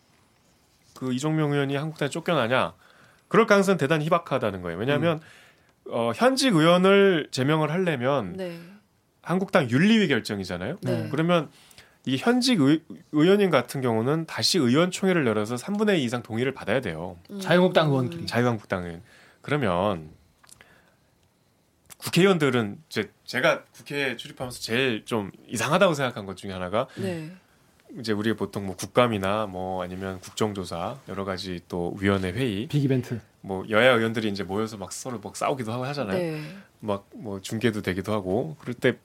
그 0.93 1.13
이종명 1.13 1.51
의원이 1.53 1.75
한국당에 1.75 2.10
쫓겨나냐? 2.10 2.73
그럴 3.27 3.45
가능성은 3.45 3.77
대단히 3.77 4.05
희박하다는 4.05 4.62
거예요. 4.62 4.77
왜냐하면 4.77 5.21
어, 5.86 6.12
현직 6.15 6.55
의원을 6.55 7.29
제명을 7.32 7.71
하려면 7.71 8.34
네. 8.34 8.60
한국당 9.21 9.69
윤리위 9.69 10.08
결정이잖아요. 10.08 10.77
네. 10.82 11.08
그러면 11.12 11.49
이 12.05 12.17
현직 12.17 12.62
의, 12.62 12.82
의원님 13.12 13.49
같은 13.49 13.82
경우는 13.82 14.25
다시 14.25 14.58
의원총회를 14.58 15.25
열어서 15.27 15.55
3분의 15.55 15.99
2 15.99 16.03
이상 16.03 16.23
동의를 16.23 16.53
받아야 16.53 16.82
돼요. 16.82 17.17
음. 17.29 17.39
자유한국당 17.39 17.89
의원끼리. 17.89 18.25
자유한국당은 18.25 19.01
그러면 19.41 20.10
국회의원들은 21.97 22.77
제, 22.88 23.12
제가 23.25 23.65
국회에 23.65 24.15
출입하면서 24.15 24.60
제일 24.60 25.05
좀 25.05 25.32
이상하다고 25.47 25.93
생각한 25.93 26.25
것 26.25 26.38
중에 26.38 26.51
하나가 26.51 26.88
네. 26.95 27.32
이제 27.97 28.12
우리가 28.12 28.38
보통 28.38 28.65
뭐 28.65 28.75
국감이나 28.75 29.47
뭐 29.47 29.84
아니면 29.84 30.19
국정조사 30.19 30.97
여러 31.08 31.25
가지 31.25 31.60
또 31.67 31.95
위원회 31.99 32.32
회의 32.32 32.67
빅 32.67 32.84
이벤트. 32.84 33.19
뭐 33.41 33.65
여야 33.69 33.93
의원들이 33.93 34.30
이제 34.30 34.43
모여서 34.43 34.78
막 34.78 34.91
서로 34.91 35.19
막 35.19 35.36
싸우기도 35.36 35.71
하고 35.71 35.86
하잖아요. 35.86 36.17
네. 36.17 36.41
막뭐 36.82 37.39
중계도 37.41 37.82
되기도 37.82 38.13
하고 38.13 38.56
그럴 38.60 38.73
때 38.73 38.97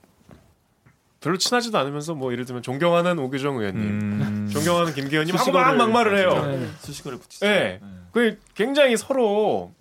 별로 1.20 1.38
친하지도 1.38 1.79
않으면서 1.79 2.14
뭐 2.14 2.33
예를 2.33 2.44
들면 2.44 2.62
존경하는 2.62 3.18
오규정 3.18 3.57
의원님, 3.57 3.83
음. 3.83 4.49
존경하는 4.53 4.92
김기현님 4.92 5.35
하고 5.35 5.44
수식어를 5.44 5.66
막 5.66 5.77
막말을 5.77 6.18
해요. 6.18 6.47
네. 6.47 6.68
수식어를 6.81 7.18
붙이죠. 7.18 7.47
네. 7.47 7.81
그 8.12 8.38
굉장히 8.55 8.97
서로 8.99 9.73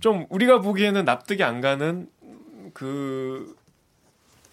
좀 0.00 0.26
우리가 0.28 0.60
보기에는 0.60 1.06
납득이 1.06 1.42
안 1.42 1.62
가는 1.62 2.08
그 2.74 3.56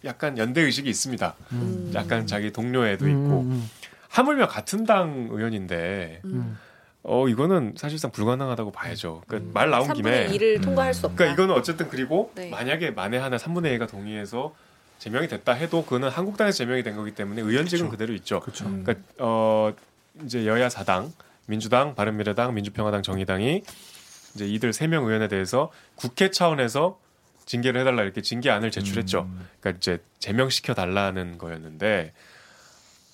약간 0.06 0.38
연대 0.38 0.62
의식이 0.62 0.90
있습니다. 0.90 1.36
음. 1.52 1.92
약간 1.94 2.26
자기 2.26 2.52
동료애도 2.52 3.06
음, 3.06 3.10
있고 3.10 3.42
음, 3.42 3.70
하물며 4.12 4.48
같은 4.48 4.86
당 4.86 5.30
의원인데 5.32 6.22
음. 6.26 6.58
어 7.04 7.28
이거는 7.28 7.74
사실상 7.78 8.12
불가능하다고 8.12 8.72
봐야죠. 8.72 9.24
그러니까 9.28 9.52
말 9.60 9.70
나온 9.72 9.88
3분의 9.88 9.96
김에 9.96 10.28
2를 10.28 10.62
통과할 10.62 10.94
수 10.94 11.08
없다. 11.08 11.18
그러니까 11.18 11.34
이거는 11.34 11.56
어쨌든 11.60 11.90
그리고 11.90 12.32
네. 12.36 12.50
만약에 12.50 12.92
만에 12.92 13.18
하나 13.18 13.38
3분의 13.38 13.78
1가 13.80 13.90
동의해서 13.90 14.54
제명이 15.00 15.28
됐다 15.28 15.54
해도 15.54 15.84
그거는 15.84 16.10
한국당에서 16.10 16.58
제명이 16.58 16.84
된 16.84 16.96
거기 16.96 17.12
때문에 17.16 17.42
의원직은 17.42 17.90
그대로 17.90 18.14
있죠. 18.16 18.40
그렇죠. 18.42 18.66
음. 18.66 18.84
그러니까 18.84 19.04
어 19.18 19.74
이제 20.24 20.46
여야 20.46 20.70
사당 20.70 21.12
민주당, 21.48 21.96
바른미래당, 21.96 22.54
민주평화당, 22.54 23.02
정의당이 23.02 23.64
이제 24.36 24.46
이들 24.48 24.72
세 24.74 24.88
명 24.88 25.06
의원에 25.06 25.28
대해서 25.28 25.72
국회 25.96 26.30
차원에서 26.30 27.00
징계를 27.46 27.82
해달라 27.82 28.04
이렇게 28.04 28.22
징계안을 28.22 28.70
제출했죠. 28.72 29.28
그러니까 29.60 29.78
이제 29.80 29.98
제명시켜 30.20 30.74
달라는 30.76 31.38
거였는데 31.38 32.14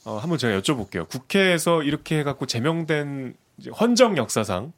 어, 0.08 0.18
한번 0.20 0.38
제가 0.38 0.58
여쭤볼게요. 0.62 1.06
국회에서 1.10 1.84
이렇게 1.84 2.20
해갖고 2.20 2.46
제명된 2.46 3.36
헌정 3.78 4.16
역사상 4.16 4.72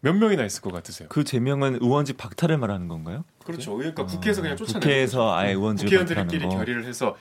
몇 0.00 0.12
명이나 0.12 0.44
있을 0.44 0.60
것 0.60 0.70
같으세요? 0.74 1.08
그 1.08 1.24
제명은 1.24 1.78
의원직 1.80 2.18
박탈을 2.18 2.58
말하는 2.58 2.86
건가요? 2.86 3.24
그렇죠. 3.44 3.74
그러니까 3.78 4.04
국회에서 4.04 4.42
그냥 4.42 4.58
쫓아내는 4.58 4.80
국회에서 4.80 5.18
거죠. 5.20 5.32
아예 5.32 5.52
의원직 5.52 5.86
국회의원들끼리 5.86 6.44
거. 6.44 6.50
결의를 6.50 6.84
해서 6.84 7.16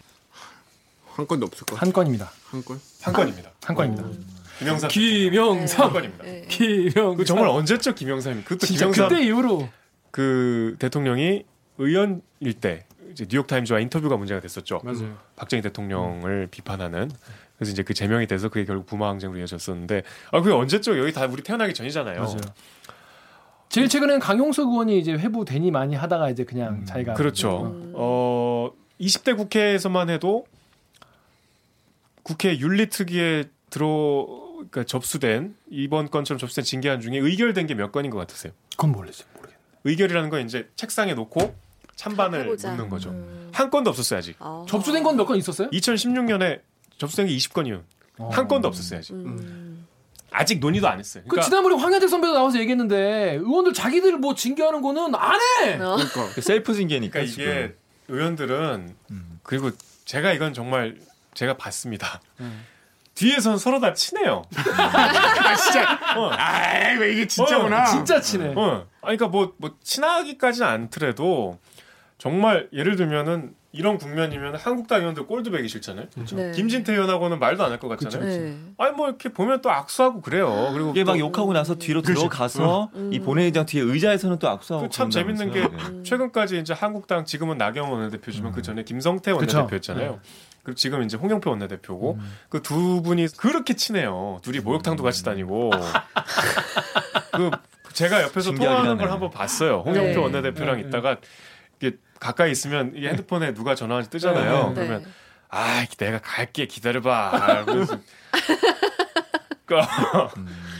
한 1.05 1.25
건도 1.25 1.45
없을 1.45 1.65
것 1.65 1.75
같아. 1.75 1.85
한 1.85 1.93
건입니다. 1.93 2.29
한 2.49 2.65
건? 2.65 2.81
한 3.01 3.13
건입니다. 3.13 3.51
한 3.63 3.75
건입니다. 3.77 4.03
김영삼 4.59 4.83
한 4.83 4.89
김영삼. 4.89 5.93
건입니다. 5.93 6.23
네. 6.25 6.45
김영삼. 6.49 7.15
그 7.15 7.23
정말 7.23 7.47
언제적 7.47 7.95
김영삼이 7.95 8.43
그것도 8.43 8.67
김영삼 8.67 9.07
그때 9.07 9.23
이후로 9.23 9.69
그 10.11 10.75
대통령이 10.79 11.45
의원일 11.77 12.53
때 12.59 12.86
뉴욕 13.25 13.47
타임즈와 13.47 13.79
인터뷰가 13.79 14.17
문제가 14.17 14.39
됐었죠. 14.39 14.81
맞아요. 14.83 15.17
박정희 15.35 15.61
대통령을 15.63 16.47
비판하는 16.51 17.09
그래서 17.57 17.71
이제 17.71 17.83
그 17.83 17.93
제명이 17.93 18.27
돼서 18.27 18.49
그게 18.49 18.65
결국 18.65 18.85
부마 18.85 19.09
항쟁으로 19.09 19.39
이어졌었는데 19.39 20.03
아 20.31 20.41
그게 20.41 20.53
언제적 20.53 20.97
여기 20.97 21.11
다 21.11 21.25
우리 21.25 21.41
태어나기 21.43 21.73
전이잖아요. 21.73 22.21
맞아요. 22.21 22.37
제일 23.69 23.89
최근에는 23.89 24.19
강용석 24.19 24.69
의원이 24.69 24.99
이제 24.99 25.13
회부 25.13 25.43
대니 25.43 25.71
많이 25.71 25.95
하다가 25.95 26.29
이제 26.29 26.43
그냥 26.45 26.85
자기가 26.85 27.15
그렇죠. 27.15 27.65
음. 27.65 27.93
어 27.95 28.71
20대 29.01 29.35
국회에서만 29.35 30.09
해도 30.09 30.45
국회 32.23 32.57
윤리특위에 32.57 33.45
들어 33.69 34.25
그러니까 34.55 34.83
접수된 34.85 35.55
이번 35.69 36.09
건처럼 36.09 36.39
접수된 36.39 36.63
징계안 36.63 36.99
중에 37.01 37.17
의결된 37.17 37.67
게 37.67 37.73
몇 37.75 37.91
건인 37.91 38.11
것 38.11 38.17
같으세요? 38.17 38.53
그건 38.71 38.91
모르겠어요. 38.91 39.27
모르겠네. 39.35 39.57
의결이라는 39.83 40.29
건 40.29 40.45
이제 40.45 40.69
책상에 40.75 41.13
놓고 41.13 41.55
찬반을 41.97 42.41
해보자. 42.45 42.69
묻는 42.71 42.89
거죠. 42.89 43.09
음. 43.09 43.49
한 43.53 43.69
건도 43.69 43.89
없었어요 43.89 44.19
아직. 44.19 44.35
아. 44.39 44.65
접수된 44.69 45.03
건 45.03 45.15
몇 45.17 45.25
건 45.27 45.37
있었어요? 45.37 45.69
2016년에 45.71 46.61
접수된 46.97 47.27
게 47.27 47.35
20건이요. 47.35 47.83
한 48.31 48.47
건도 48.47 48.67
없었어요 48.69 48.99
아직. 48.99 49.13
음. 49.13 49.85
아직 50.31 50.59
논의도 50.59 50.87
안 50.87 50.99
했어요. 50.99 51.23
그 51.23 51.29
그러니까 51.31 51.49
지난번에 51.49 51.75
황현택 51.75 52.07
선배가 52.09 52.33
나와서 52.33 52.59
얘기했는데 52.59 53.35
의원들 53.41 53.73
자기들 53.73 54.17
뭐 54.17 54.35
징계하는 54.35 54.81
거는 54.81 55.15
안 55.15 55.39
해. 55.61 55.73
어. 55.75 55.95
그러니까 55.95 56.29
그 56.35 56.41
셀프 56.41 56.73
징계니까 56.73 57.13
그러니까 57.13 57.41
이게 57.43 57.75
의원들은 58.07 58.95
음. 59.11 59.39
그리고 59.43 59.71
제가 60.05 60.33
이건 60.33 60.53
정말 60.53 60.97
제가 61.33 61.57
봤습니다. 61.57 62.21
음. 62.39 62.63
뒤에선 63.15 63.57
서로 63.57 63.79
다 63.79 63.93
친해요. 63.95 64.43
아, 64.77 65.55
진짜. 65.55 65.99
어. 66.15 66.29
아왜 66.29 67.13
이게 67.13 67.25
진짜구나. 67.27 67.85
진짜 67.85 68.21
친해. 68.21 68.53
어. 68.55 68.85
아니, 69.01 69.17
그러니까 69.17 69.27
뭐, 69.29 69.53
뭐, 69.57 69.71
친하기까지는 69.83 70.67
않더라도 70.67 71.57
정말 72.17 72.67
예를 72.73 72.95
들면은 72.95 73.53
이런 73.71 73.99
국면이면 73.99 74.55
한국당 74.55 75.01
의원들 75.01 75.27
꼴도 75.27 75.51
배기 75.51 75.67
싫잖아요. 75.67 76.07
네. 76.33 76.51
김진태 76.51 76.91
의원하고는 76.93 77.37
말도 77.37 77.63
안 77.63 77.69
할 77.71 77.79
것 77.79 77.87
같잖아요. 77.89 78.27
네. 78.27 78.57
아니, 78.79 78.95
뭐 78.95 79.07
이렇게 79.07 79.29
보면 79.29 79.61
또 79.61 79.69
악수하고 79.69 80.21
그래요. 80.21 80.71
그리고 80.73 80.89
이게 80.91 81.03
막또 81.03 81.19
욕하고 81.19 81.53
나서 81.53 81.75
뒤로 81.75 82.01
들어가서 82.01 82.89
음. 82.95 83.13
이 83.13 83.19
본회의장 83.19 83.67
뒤에 83.67 83.83
의자에서는 83.83 84.39
또 84.39 84.49
악수하고 84.49 84.87
그참 84.87 85.11
재밌는 85.11 85.51
게. 85.51 85.61
네. 85.61 86.03
최근까지 86.03 86.57
이제 86.59 86.73
한국당 86.73 87.23
지금은 87.25 87.59
나경원 87.59 87.99
원내대표지만 87.99 88.51
그 88.51 88.63
전에 88.63 88.83
김성태. 88.83 89.31
원내대표였잖아요. 89.31 90.19
그리고 90.63 90.75
지금 90.75 91.03
이제 91.03 91.15
홍영표 91.17 91.51
원내대표고 91.51 92.17
그두 92.49 93.03
분이 93.03 93.27
그렇게 93.37 93.75
친해요. 93.75 94.39
둘이 94.41 94.59
목욕탕도 94.59 95.03
같이 95.03 95.23
다니고 95.23 95.69
그 97.33 97.51
제가 97.93 98.23
옆에서 98.23 98.53
통화하는 98.53 98.97
걸. 98.97 99.11
한번 99.11 99.29
봤어요. 99.29 99.83
홍영표 99.85 100.11
네. 100.11 100.17
원내대표랑 100.17 100.77
네, 100.77 100.81
네. 100.83 100.87
있다가 100.87 101.17
이게 101.79 101.97
가까이 102.19 102.51
있으면 102.51 102.93
이게 102.95 103.09
핸드폰에 103.09 103.53
누가 103.53 103.75
전화하는지 103.75 104.09
뜨잖아요. 104.09 104.69
네, 104.69 104.73
그러면 104.75 105.03
네. 105.03 105.09
아 105.49 105.85
내가 105.97 106.19
갈게 106.19 106.65
기다려봐. 106.65 107.65
그래서 107.65 107.99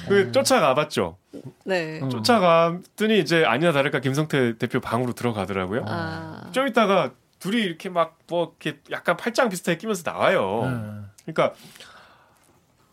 그 0.07 0.31
쫓아가 0.31 0.73
봤죠. 0.73 1.17
네. 1.65 1.99
어. 2.01 2.09
쫓아갔더니 2.09 3.19
이제 3.19 3.43
아니나 3.45 3.71
다를까 3.71 3.99
김성태 3.99 4.57
대표 4.57 4.79
방으로 4.79 5.13
들어가더라고요. 5.13 5.85
아. 5.87 6.49
좀 6.51 6.67
있다가 6.67 7.11
둘이 7.39 7.61
이렇게 7.61 7.89
막 7.89 8.17
뭐 8.29 8.55
이렇게 8.59 8.79
약간 8.91 9.15
팔짱 9.17 9.49
비슷하게 9.49 9.77
끼면서 9.77 10.09
나와요. 10.09 10.63
음. 10.63 11.09
그러니까 11.25 11.53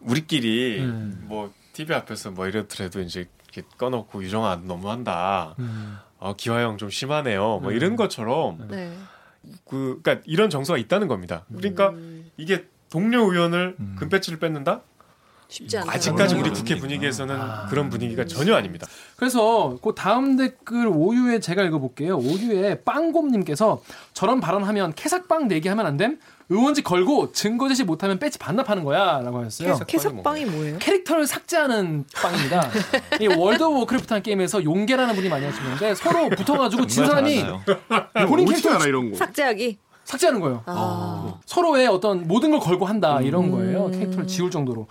우리끼리 0.01 0.81
음. 0.81 1.25
뭐 1.27 1.53
TV 1.73 1.95
앞에서 1.97 2.31
뭐 2.31 2.47
이렇더라도 2.47 3.01
이제 3.01 3.29
이렇게 3.53 3.69
꺼놓고 3.77 4.23
유정아 4.23 4.61
너무한다. 4.65 5.55
음. 5.59 5.99
어, 6.25 6.35
기화형 6.35 6.79
좀 6.79 6.89
심하네요. 6.89 7.61
뭐 7.63 7.71
이런 7.71 7.97
것처럼 7.97 8.67
네. 8.71 8.97
그 9.67 10.01
그러니까 10.03 10.25
이런 10.25 10.49
정서가 10.49 10.79
있다는 10.79 11.07
겁니다. 11.07 11.45
그러니까 11.55 11.91
음. 11.91 12.31
이게 12.39 12.65
동료 12.91 13.31
의원을 13.31 13.77
음. 13.79 13.97
금배지를 13.99 14.39
뺏는다? 14.39 14.81
쉽지 15.49 15.77
않아요. 15.77 15.91
아직까지 15.91 16.35
우리 16.37 16.45
국회 16.45 16.77
분위기구나. 16.77 16.81
분위기에서는 16.81 17.37
아. 17.39 17.67
그런 17.69 17.91
분위기가 17.91 18.25
전혀 18.25 18.55
아닙니다. 18.55 18.87
그래서 19.17 19.79
그 19.83 19.93
다음 19.95 20.39
댓글 20.39 20.87
오유에 20.87 21.41
제가 21.41 21.63
읽어볼게요. 21.63 22.17
오유에 22.17 22.83
빵곰님께서 22.85 23.83
저런 24.15 24.41
발언하면 24.41 24.95
캐삭빵 24.95 25.49
내기 25.49 25.69
하면 25.69 25.85
안 25.85 25.99
됨? 25.99 26.19
의원직 26.49 26.85
걸고 26.85 27.33
증거 27.33 27.69
제시 27.69 27.85
못하면 27.85 28.19
배지 28.19 28.39
반납하는 28.39 28.85
거야라고 28.85 29.39
하셨어요. 29.41 29.79
캐삭빵이 29.87 30.45
뭐예요? 30.47 30.79
캐릭터를 30.79 31.27
삭제하는 31.27 32.05
빵입니다. 32.15 32.69
이 33.21 33.27
월드 33.27 33.63
오브 33.63 33.81
워크래프트한 33.81 34.23
게임에서 34.23 34.65
용개라는 34.65 35.15
분이 35.15 35.29
많이 35.29 35.47
하시는데 35.47 35.95
서로 35.95 36.29
붙어가지고 36.31 36.87
진 36.87 37.07
사람이? 37.07 37.45
본인 38.29 38.47
캐릭터 38.47 38.71
알아 38.71 38.85
이런 38.87 39.11
거. 39.11 39.17
삭제하기. 39.17 39.79
삭제하는 40.05 40.41
거예요. 40.41 40.63
아. 40.67 41.41
서로의 41.47 41.87
어떤 41.87 42.29
모든 42.29 42.51
걸 42.51 42.61
걸고 42.61 42.85
한다 42.85 43.21
이런 43.23 43.51
거예요. 43.51 43.87
음. 43.87 43.93
캐릭터를 43.93 44.27
지울 44.27 44.51
정도로. 44.51 44.87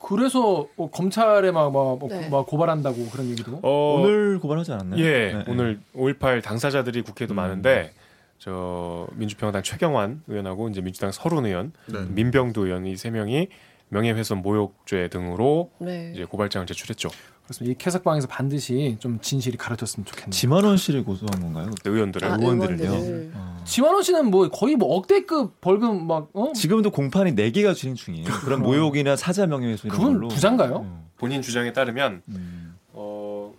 그래서 0.00 0.66
뭐 0.76 0.90
검찰에 0.90 1.50
막, 1.50 1.72
막, 1.72 1.98
막, 1.98 2.08
네. 2.08 2.28
막 2.28 2.46
고발한다고 2.46 3.08
그런 3.10 3.28
얘기도. 3.30 3.58
어, 3.62 4.00
오늘 4.00 4.38
고발하지 4.38 4.72
않았나요? 4.72 5.04
예, 5.04 5.32
네, 5.32 5.44
오늘 5.48 5.80
5.18 5.94 6.42
당사자들이 6.42 7.02
국회에도 7.02 7.34
음. 7.34 7.36
많은데 7.36 7.92
저 8.38 9.06
민주평화당 9.14 9.62
최경환 9.62 10.22
의원하고 10.28 10.68
이제 10.68 10.80
민주당 10.80 11.10
서른 11.12 11.44
의원, 11.46 11.72
네. 11.86 12.00
민병두 12.08 12.66
의원 12.66 12.86
이 12.86 12.96
세 12.96 13.10
명이 13.10 13.48
명예훼손 13.90 14.42
모욕죄 14.42 15.08
등으로 15.08 15.70
네. 15.78 16.12
이제 16.14 16.24
고발장을 16.24 16.66
제출했죠. 16.66 17.08
그렇습니다. 17.44 17.72
이 17.72 17.74
캐삭방에서 17.78 18.26
반드시 18.28 18.96
좀 19.00 19.18
진실이 19.20 19.56
가려졌으면 19.56 20.04
좋겠네요. 20.04 20.30
지만원 20.30 20.76
씨를 20.76 21.02
고소한 21.04 21.40
건가요? 21.40 21.70
의원들을 21.86 22.28
아, 22.28 22.36
의원들을요? 22.38 22.84
의원들을. 22.90 23.32
어. 23.34 23.62
지만원 23.64 24.02
씨는 24.02 24.30
뭐 24.30 24.48
거의 24.50 24.76
뭐 24.76 24.94
억대급 24.96 25.58
벌금 25.62 26.06
막 26.06 26.28
어? 26.34 26.52
지금도 26.52 26.90
공판이 26.90 27.30
4 27.34 27.48
개가 27.50 27.72
진행 27.72 27.94
중이에요. 27.94 28.26
그런 28.44 28.62
모욕이나 28.62 29.16
사자 29.16 29.46
명예훼손 29.46 29.88
이런 29.88 29.98
그건 29.98 30.12
걸로. 30.14 30.28
부자인가요? 30.28 30.80
음. 30.80 31.06
본인 31.16 31.40
주장에 31.40 31.72
따르면 31.72 32.22
음. 32.28 32.76
어, 32.92 33.54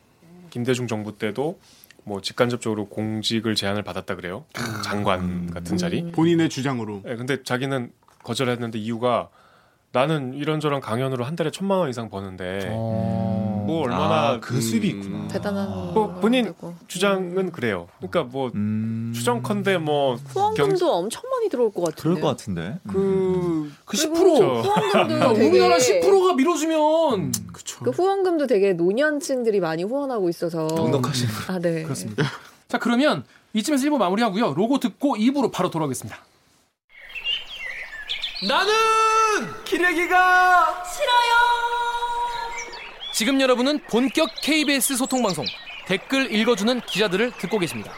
김대중 0.52 0.86
정부 0.86 1.18
때도 1.18 1.58
뭐 2.03 2.21
직간접적으로 2.21 2.88
공직을 2.88 3.55
제안을 3.55 3.83
받았다 3.83 4.15
그래요. 4.15 4.45
장관 4.83 5.51
같은 5.51 5.77
자리. 5.77 6.01
음. 6.01 6.12
본인의 6.12 6.49
주장으로. 6.49 7.03
예, 7.07 7.15
근데 7.15 7.43
자기는 7.43 7.91
거절했는데 8.23 8.79
이유가 8.79 9.29
나는 9.91 10.33
이런저런 10.33 10.81
강연으로 10.81 11.23
한 11.25 11.35
달에 11.35 11.50
천만 11.52 11.79
원 11.79 11.89
이상 11.89 12.10
버는데 12.10 12.69
어... 13.70 13.72
뭐 13.72 13.84
얼마나 13.84 14.30
아, 14.30 14.40
그 14.40 14.60
수입이 14.60 14.94
음. 14.94 15.00
있구나. 15.00 15.28
대단한 15.28 15.94
뭐 15.94 16.13
본인 16.20 16.46
거고. 16.48 16.74
주장은 16.88 17.52
그래요. 17.52 17.88
그러니까 17.98 18.24
뭐 18.24 18.50
음. 18.56 19.12
추정컨대 19.15 19.78
뭐 19.78 20.15
후원금도 20.15 20.92
엄청 20.92 21.22
많이 21.30 21.50
들어올 21.50 21.72
것 21.72 21.82
같은데. 21.84 22.02
그럴 22.02 22.20
것 22.20 22.28
같은데. 22.28 22.80
그, 22.88 23.72
그 23.86 23.98
그리고 23.98 24.15
10%. 24.15 24.38
저- 24.38 24.46
후원금도 24.70 25.34
되게 25.36 25.48
우리나라 25.50 25.78
10%가 25.78 26.34
밀어주면 26.36 27.32
그쵸. 27.54 27.84
그 27.84 27.92
후원금도 27.92 28.48
되게 28.48 28.74
노년층들이 28.74 29.60
많이 29.60 29.84
후원하고 29.84 30.30
있어서 30.30 30.67
넉넉하신 30.67 31.28
분. 31.28 31.56
아, 31.56 31.60
네. 31.60 31.84
그렇습니다. 31.84 32.24
자 32.67 32.78
그러면 32.78 33.24
이쯤에서 33.54 33.86
1부 33.88 33.98
마무리하고요. 33.98 34.54
로고 34.54 34.80
듣고 34.80 35.15
2부로 35.15 35.52
바로 35.52 35.70
돌아오겠습니다. 35.70 36.17
나는 38.48 38.74
기레기가 39.65 40.84
싫어요. 40.86 41.88
지금 43.20 43.42
여러분은 43.42 43.80
본격 43.90 44.30
KBS 44.42 44.96
소통 44.96 45.22
방송 45.22 45.44
댓글 45.86 46.34
읽어주는 46.34 46.80
기자들을 46.80 47.34
듣고 47.38 47.60
계십니다. 47.60 47.92